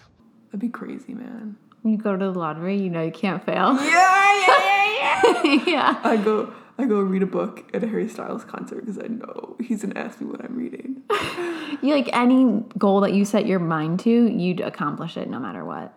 That'd 0.48 0.60
be 0.60 0.68
crazy, 0.68 1.14
man. 1.14 1.56
When 1.82 1.92
you 1.94 1.98
go 1.98 2.16
to 2.16 2.24
the 2.32 2.38
lottery, 2.38 2.76
you 2.76 2.90
know 2.90 3.02
you 3.02 3.12
can't 3.12 3.44
fail. 3.44 3.74
Yeah, 3.74 4.46
yeah, 4.46 4.62
yeah, 4.62 5.22
yeah. 5.44 5.64
yeah. 5.66 6.00
I 6.02 6.16
go, 6.16 6.52
I 6.76 6.84
go 6.86 7.00
read 7.00 7.22
a 7.22 7.26
book 7.26 7.68
at 7.74 7.82
a 7.84 7.86
Harry 7.86 8.08
Styles 8.08 8.44
concert 8.44 8.80
because 8.84 8.98
I 8.98 9.06
know 9.06 9.56
he's 9.60 9.82
gonna 9.82 9.98
ask 9.98 10.20
me 10.20 10.26
what 10.26 10.44
I'm 10.44 10.56
reading. 10.56 11.02
You 11.80 11.94
like 11.94 12.08
any 12.12 12.64
goal 12.76 13.02
that 13.02 13.12
you 13.12 13.24
set 13.24 13.46
your 13.46 13.60
mind 13.60 14.00
to, 14.00 14.10
you'd 14.10 14.58
accomplish 14.58 15.16
it 15.16 15.28
no 15.30 15.38
matter 15.38 15.64
what. 15.64 15.94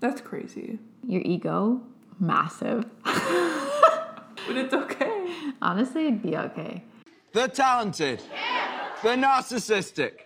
That's 0.00 0.20
crazy. 0.20 0.80
Your 1.06 1.22
ego, 1.22 1.80
massive. 2.18 2.84
But 4.46 4.56
it's 4.56 4.74
okay. 4.74 5.34
Honestly, 5.62 6.08
it'd 6.08 6.22
be 6.22 6.36
okay. 6.36 6.82
The 7.32 7.48
talented. 7.48 8.20
The 9.02 9.10
narcissistic. 9.10 10.20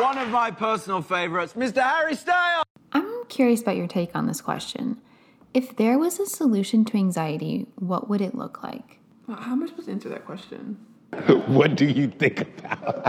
One 0.00 0.18
of 0.18 0.28
my 0.28 0.50
personal 0.50 1.02
favorites, 1.02 1.54
Mr. 1.54 1.82
Harry 1.82 2.14
Styles. 2.14 2.45
I'm 3.26 3.30
curious 3.30 3.60
about 3.60 3.76
your 3.76 3.88
take 3.88 4.14
on 4.14 4.28
this 4.28 4.40
question. 4.40 4.98
If 5.52 5.74
there 5.74 5.98
was 5.98 6.20
a 6.20 6.26
solution 6.26 6.84
to 6.84 6.96
anxiety, 6.96 7.66
what 7.74 8.08
would 8.08 8.20
it 8.20 8.36
look 8.36 8.62
like? 8.62 9.00
Well, 9.26 9.36
How 9.36 9.50
am 9.50 9.64
I 9.64 9.66
supposed 9.66 9.86
to 9.86 9.92
answer 9.92 10.08
that 10.10 10.24
question? 10.24 10.76
what 11.48 11.74
do 11.74 11.86
you 11.86 12.06
think 12.06 12.42
about? 12.42 13.02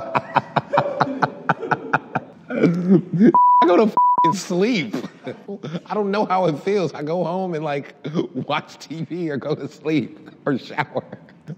I 2.49 3.65
go 3.67 3.77
to 3.77 3.84
f***ing 3.84 4.34
sleep. 4.34 4.95
I 5.86 5.93
don't 5.93 6.10
know 6.10 6.25
how 6.25 6.47
it 6.47 6.58
feels. 6.63 6.95
I 6.95 7.03
go 7.03 7.23
home 7.23 7.53
and 7.53 7.63
like 7.63 7.93
watch 8.34 8.80
TV 8.80 9.30
or 9.30 9.38
go 9.38 9.53
to 9.53 9.67
sleep 9.67 10.32
or 10.47 10.58
shower. 10.58 11.03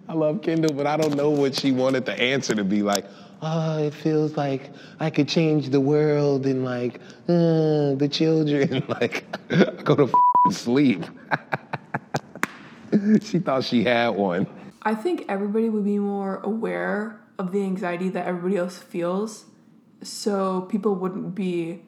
I 0.09 0.13
love 0.13 0.41
Kendall, 0.41 0.73
but 0.73 0.87
I 0.87 0.97
don't 0.97 1.15
know 1.15 1.29
what 1.29 1.53
she 1.53 1.71
wanted 1.71 2.03
the 2.03 2.19
answer 2.19 2.55
to 2.55 2.63
be 2.63 2.81
like. 2.81 3.05
Oh, 3.43 3.77
it 3.77 3.93
feels 3.93 4.35
like 4.35 4.71
I 4.99 5.11
could 5.11 5.27
change 5.27 5.69
the 5.69 5.79
world 5.79 6.47
and 6.47 6.65
like 6.65 6.95
uh, 7.27 7.93
the 7.93 8.09
children. 8.11 8.83
Like 8.87 9.25
go 9.83 9.95
to 10.07 10.11
sleep. 10.51 11.05
she 13.21 13.37
thought 13.37 13.63
she 13.63 13.83
had 13.83 14.09
one. 14.09 14.47
I 14.81 14.95
think 14.95 15.25
everybody 15.29 15.69
would 15.69 15.85
be 15.85 15.99
more 15.99 16.37
aware 16.37 17.21
of 17.37 17.51
the 17.51 17.61
anxiety 17.61 18.09
that 18.09 18.25
everybody 18.25 18.57
else 18.57 18.79
feels, 18.79 19.45
so 20.01 20.61
people 20.61 20.95
wouldn't 20.95 21.35
be, 21.35 21.83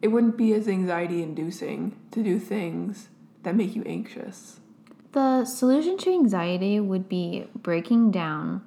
it 0.00 0.08
wouldn't 0.08 0.38
be 0.38 0.54
as 0.54 0.66
anxiety 0.66 1.22
inducing 1.22 1.94
to 2.12 2.22
do 2.22 2.38
things 2.38 3.08
that 3.42 3.54
make 3.54 3.76
you 3.76 3.82
anxious. 3.84 4.60
The 5.16 5.46
solution 5.46 5.96
to 5.96 6.10
anxiety 6.10 6.78
would 6.78 7.08
be 7.08 7.46
breaking 7.54 8.10
down 8.10 8.60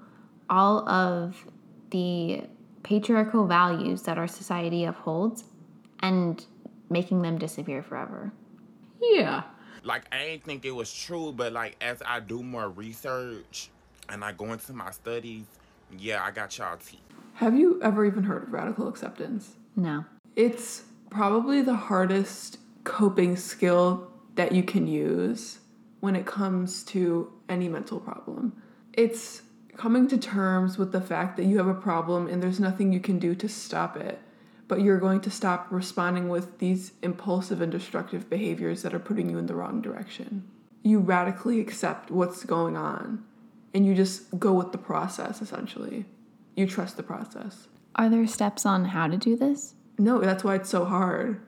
all 0.49 0.79
of 0.89 1.45
the 1.91 2.41
patriarchal 2.81 3.45
values 3.45 4.01
that 4.01 4.17
our 4.17 4.27
society 4.27 4.83
upholds 4.83 5.43
and 5.99 6.43
making 6.89 7.21
them 7.21 7.38
disappear 7.38 7.83
forever. 7.83 8.33
Yeah. 8.99 9.43
Like 9.83 10.05
I 10.12 10.23
didn't 10.23 10.45
think 10.45 10.65
it 10.65 10.71
was 10.71 10.91
true, 10.91 11.31
but 11.33 11.53
like 11.53 11.75
as 11.81 12.01
I 12.03 12.19
do 12.19 12.41
more 12.41 12.69
research 12.69 13.69
and 14.09 14.25
I 14.25 14.31
go 14.31 14.51
into 14.51 14.73
my 14.73 14.89
studies, 14.89 15.45
yeah, 15.99 16.23
I 16.23 16.31
got 16.31 16.57
y'all 16.57 16.77
tea. 16.77 17.03
Have 17.35 17.53
you 17.53 17.79
ever 17.83 18.07
even 18.07 18.23
heard 18.23 18.41
of 18.41 18.51
radical 18.51 18.88
acceptance? 18.88 19.51
No. 19.75 20.03
It's 20.35 20.81
probably 21.12 21.62
the 21.62 21.75
hardest 21.75 22.57
coping 22.85 23.35
skill 23.35 24.12
that 24.33 24.51
you 24.51 24.63
can 24.63 24.88
use 24.88 25.59
when 25.99 26.15
it 26.15 26.25
comes 26.25 26.83
to 26.83 27.31
any 27.47 27.67
mental 27.67 27.99
problem. 27.99 28.62
It's 28.93 29.41
coming 29.77 30.07
to 30.09 30.17
terms 30.17 30.77
with 30.77 30.91
the 30.91 31.01
fact 31.01 31.38
that 31.38 31.45
you 31.45 31.57
have 31.57 31.67
a 31.67 31.73
problem 31.73 32.27
and 32.27 32.43
there's 32.43 32.59
nothing 32.59 32.91
you 32.91 32.99
can 32.99 33.17
do 33.19 33.33
to 33.35 33.47
stop 33.47 33.95
it, 33.95 34.19
but 34.67 34.81
you're 34.81 34.99
going 34.99 35.21
to 35.21 35.31
stop 35.31 35.67
responding 35.69 36.29
with 36.29 36.59
these 36.59 36.91
impulsive 37.01 37.62
and 37.62 37.71
destructive 37.71 38.29
behaviors 38.29 38.81
that 38.81 38.93
are 38.93 38.99
putting 38.99 39.29
you 39.29 39.38
in 39.38 39.47
the 39.47 39.55
wrong 39.55 39.81
direction. 39.81 40.43
You 40.83 40.99
radically 40.99 41.59
accept 41.59 42.12
what's 42.12 42.43
going 42.43 42.75
on 42.75 43.23
and 43.73 43.85
you 43.85 43.95
just 43.95 44.38
go 44.39 44.53
with 44.53 44.71
the 44.71 44.77
process 44.77 45.41
essentially. 45.41 46.05
You 46.55 46.67
trust 46.67 46.97
the 46.97 47.03
process. 47.03 47.67
Are 47.95 48.09
there 48.09 48.27
steps 48.27 48.65
on 48.65 48.85
how 48.85 49.07
to 49.07 49.17
do 49.17 49.35
this? 49.35 49.75
No, 49.97 50.19
that's 50.19 50.43
why 50.43 50.55
it's 50.55 50.69
so 50.69 50.85
hard. 50.85 51.41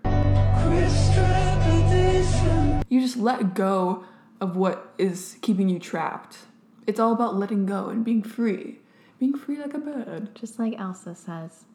You 2.89 2.99
just 2.99 3.17
let 3.17 3.53
go 3.53 4.03
of 4.41 4.55
what 4.55 4.93
is 4.97 5.37
keeping 5.41 5.69
you 5.69 5.79
trapped. 5.79 6.39
It's 6.87 6.99
all 6.99 7.13
about 7.13 7.35
letting 7.37 7.65
go 7.65 7.87
and 7.89 8.03
being 8.03 8.23
free. 8.23 8.79
Being 9.19 9.37
free 9.37 9.57
like 9.57 9.75
a 9.75 9.79
bird. 9.79 10.33
Just 10.35 10.57
like 10.57 10.77
Elsa 10.79 11.15
says. 11.15 11.65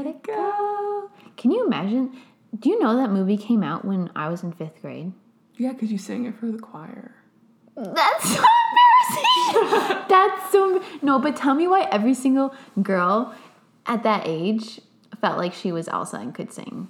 Let 0.00 0.08
it 0.08 0.22
go. 0.24 1.10
Can 1.36 1.52
you 1.52 1.64
imagine? 1.64 2.16
Do 2.58 2.68
you 2.68 2.80
know 2.80 2.96
that 2.96 3.10
movie 3.10 3.36
came 3.36 3.62
out 3.62 3.84
when 3.84 4.10
I 4.16 4.28
was 4.28 4.42
in 4.42 4.52
fifth 4.52 4.82
grade? 4.82 5.12
Yeah, 5.56 5.72
because 5.72 5.92
you 5.92 5.98
sang 5.98 6.26
it 6.26 6.34
for 6.34 6.46
the 6.46 6.58
choir. 6.58 7.14
That's 7.76 8.28
so 8.28 8.42
embarrassing. 9.54 10.06
That's 10.08 10.52
so 10.52 10.82
no. 11.00 11.18
But 11.20 11.36
tell 11.36 11.54
me 11.54 11.68
why 11.68 11.88
every 11.90 12.14
single 12.14 12.54
girl 12.82 13.34
at 13.86 14.02
that 14.02 14.22
age 14.26 14.80
felt 15.20 15.38
like 15.38 15.54
she 15.54 15.70
was 15.72 15.88
Elsa 15.88 16.16
and 16.16 16.34
could 16.34 16.52
sing. 16.52 16.88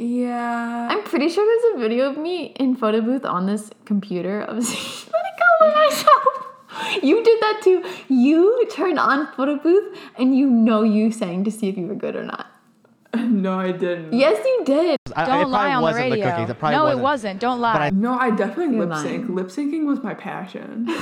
Yeah. 0.00 0.88
I'm 0.90 1.02
pretty 1.02 1.28
sure 1.28 1.44
there's 1.44 1.76
a 1.76 1.78
video 1.88 2.08
of 2.10 2.16
me 2.16 2.46
in 2.58 2.74
photo 2.74 3.02
booth 3.02 3.26
on 3.26 3.44
this 3.44 3.70
computer 3.84 4.40
of 4.40 4.64
singing 4.64 4.82
Let 5.12 5.24
It 5.26 5.38
Go 5.38 5.44
by 5.60 5.74
myself. 5.74 7.02
You 7.02 7.22
did 7.22 7.40
that 7.42 7.60
too. 7.62 7.84
You 8.08 8.66
turned 8.72 8.98
on 8.98 9.30
photo 9.34 9.56
booth 9.56 9.98
and 10.16 10.34
you 10.34 10.48
know 10.48 10.82
you 10.82 11.12
sang 11.12 11.44
to 11.44 11.50
see 11.50 11.68
if 11.68 11.76
you 11.76 11.86
were 11.86 11.94
good 11.94 12.16
or 12.16 12.24
not. 12.24 12.46
No, 13.30 13.58
I 13.58 13.72
didn't. 13.72 14.12
Yes, 14.12 14.38
you 14.44 14.62
did. 14.64 14.96
I- 15.16 15.26
Don't 15.26 15.50
probably 15.50 15.52
lie 15.52 15.74
on 15.74 15.82
the 15.82 15.86
wasn't 15.86 16.04
the 16.04 16.10
radio. 16.12 16.30
cookies. 16.30 16.50
It 16.50 16.58
probably 16.58 16.76
no, 16.76 16.84
wasn't. 16.84 17.00
it 17.00 17.02
wasn't. 17.02 17.40
Don't 17.40 17.60
lie. 17.60 17.90
No, 17.90 18.14
I 18.18 18.30
definitely 18.30 18.78
lip 18.78 18.96
sync. 18.98 19.28
Lip 19.28 19.48
syncing 19.48 19.84
was 19.84 20.02
my 20.02 20.14
passion. 20.14 20.86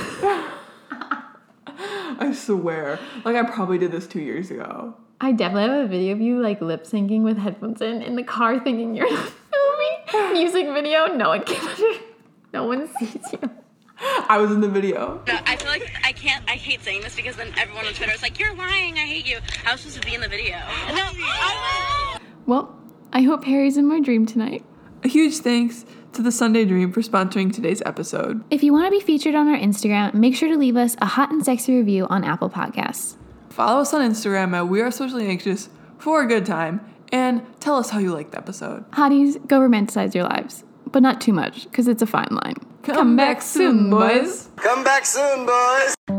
I 1.67 2.33
swear. 2.35 2.99
Like 3.23 3.35
I 3.35 3.43
probably 3.43 3.77
did 3.77 3.91
this 3.91 4.07
two 4.07 4.21
years 4.21 4.51
ago. 4.51 4.95
I 5.21 5.31
definitely 5.33 5.69
have 5.77 5.85
a 5.85 5.87
video 5.87 6.13
of 6.13 6.21
you 6.21 6.41
like 6.41 6.61
lip 6.61 6.85
syncing 6.85 7.23
with 7.23 7.37
headphones 7.37 7.81
in 7.81 8.01
in 8.01 8.15
the 8.15 8.23
car 8.23 8.59
thinking 8.59 8.95
you're 8.95 9.07
in 9.11 9.13
a 9.15 9.17
movie 9.17 10.33
music 10.33 10.65
video. 10.67 11.07
No 11.07 11.29
one 11.29 11.43
can 11.43 11.67
under- 11.67 11.99
no 12.53 12.63
one 12.65 12.87
sees 12.99 13.17
you. 13.33 13.49
I 14.29 14.37
was 14.37 14.51
in 14.51 14.61
the 14.61 14.69
video. 14.69 15.21
No, 15.27 15.37
I 15.45 15.57
feel 15.57 15.67
like 15.67 15.91
I 16.05 16.13
can't. 16.13 16.43
I 16.49 16.53
hate 16.53 16.81
saying 16.83 17.01
this 17.01 17.15
because 17.17 17.35
then 17.35 17.51
everyone 17.57 17.85
on 17.85 17.93
Twitter 17.93 18.13
is 18.13 18.21
like, 18.21 18.39
"You're 18.39 18.55
lying. 18.55 18.93
I 18.95 19.05
hate 19.05 19.27
you." 19.27 19.39
I 19.67 19.73
was 19.73 19.81
supposed 19.81 20.01
to 20.01 20.07
be 20.07 20.15
in 20.15 20.21
the 20.21 20.29
video. 20.29 20.55
No, 20.55 21.03
I 21.13 22.19
Well, 22.45 22.79
I 23.11 23.21
hope 23.23 23.43
Harry's 23.43 23.75
in 23.75 23.87
my 23.87 23.99
dream 23.99 24.25
tonight. 24.25 24.63
A 25.03 25.09
huge 25.09 25.37
thanks 25.39 25.85
to 26.13 26.21
the 26.21 26.31
Sunday 26.31 26.63
Dream 26.65 26.91
for 26.93 27.01
sponsoring 27.01 27.53
today's 27.53 27.81
episode. 27.85 28.43
If 28.49 28.63
you 28.63 28.71
want 28.73 28.85
to 28.85 28.91
be 28.91 28.99
featured 29.01 29.35
on 29.35 29.47
our 29.49 29.57
Instagram, 29.57 30.13
make 30.13 30.35
sure 30.35 30.49
to 30.49 30.57
leave 30.57 30.77
us 30.77 30.95
a 31.01 31.05
hot 31.05 31.31
and 31.31 31.43
sexy 31.43 31.75
review 31.77 32.07
on 32.09 32.23
Apple 32.23 32.49
Podcasts. 32.49 33.15
Follow 33.59 33.81
us 33.81 33.93
on 33.93 34.09
Instagram 34.09 34.53
at 34.53 34.69
We 34.69 34.79
Are 34.79 34.89
Socially 34.89 35.27
Anxious 35.27 35.67
for 35.97 36.21
a 36.21 36.25
good 36.25 36.45
time 36.45 36.79
and 37.11 37.45
tell 37.59 37.75
us 37.75 37.89
how 37.89 37.99
you 37.99 38.13
liked 38.13 38.31
the 38.31 38.37
episode. 38.37 38.89
Hotties, 38.91 39.45
go 39.49 39.59
romanticize 39.59 40.15
your 40.15 40.23
lives, 40.23 40.63
but 40.89 41.03
not 41.03 41.19
too 41.19 41.33
much 41.33 41.65
because 41.65 41.89
it's 41.89 42.01
a 42.01 42.05
fine 42.05 42.29
line. 42.31 42.55
Come 42.83 43.17
back 43.17 43.41
soon, 43.41 43.89
boys. 43.89 44.47
Come 44.55 44.85
back 44.85 45.05
soon, 45.05 45.45
boys. 45.45 46.18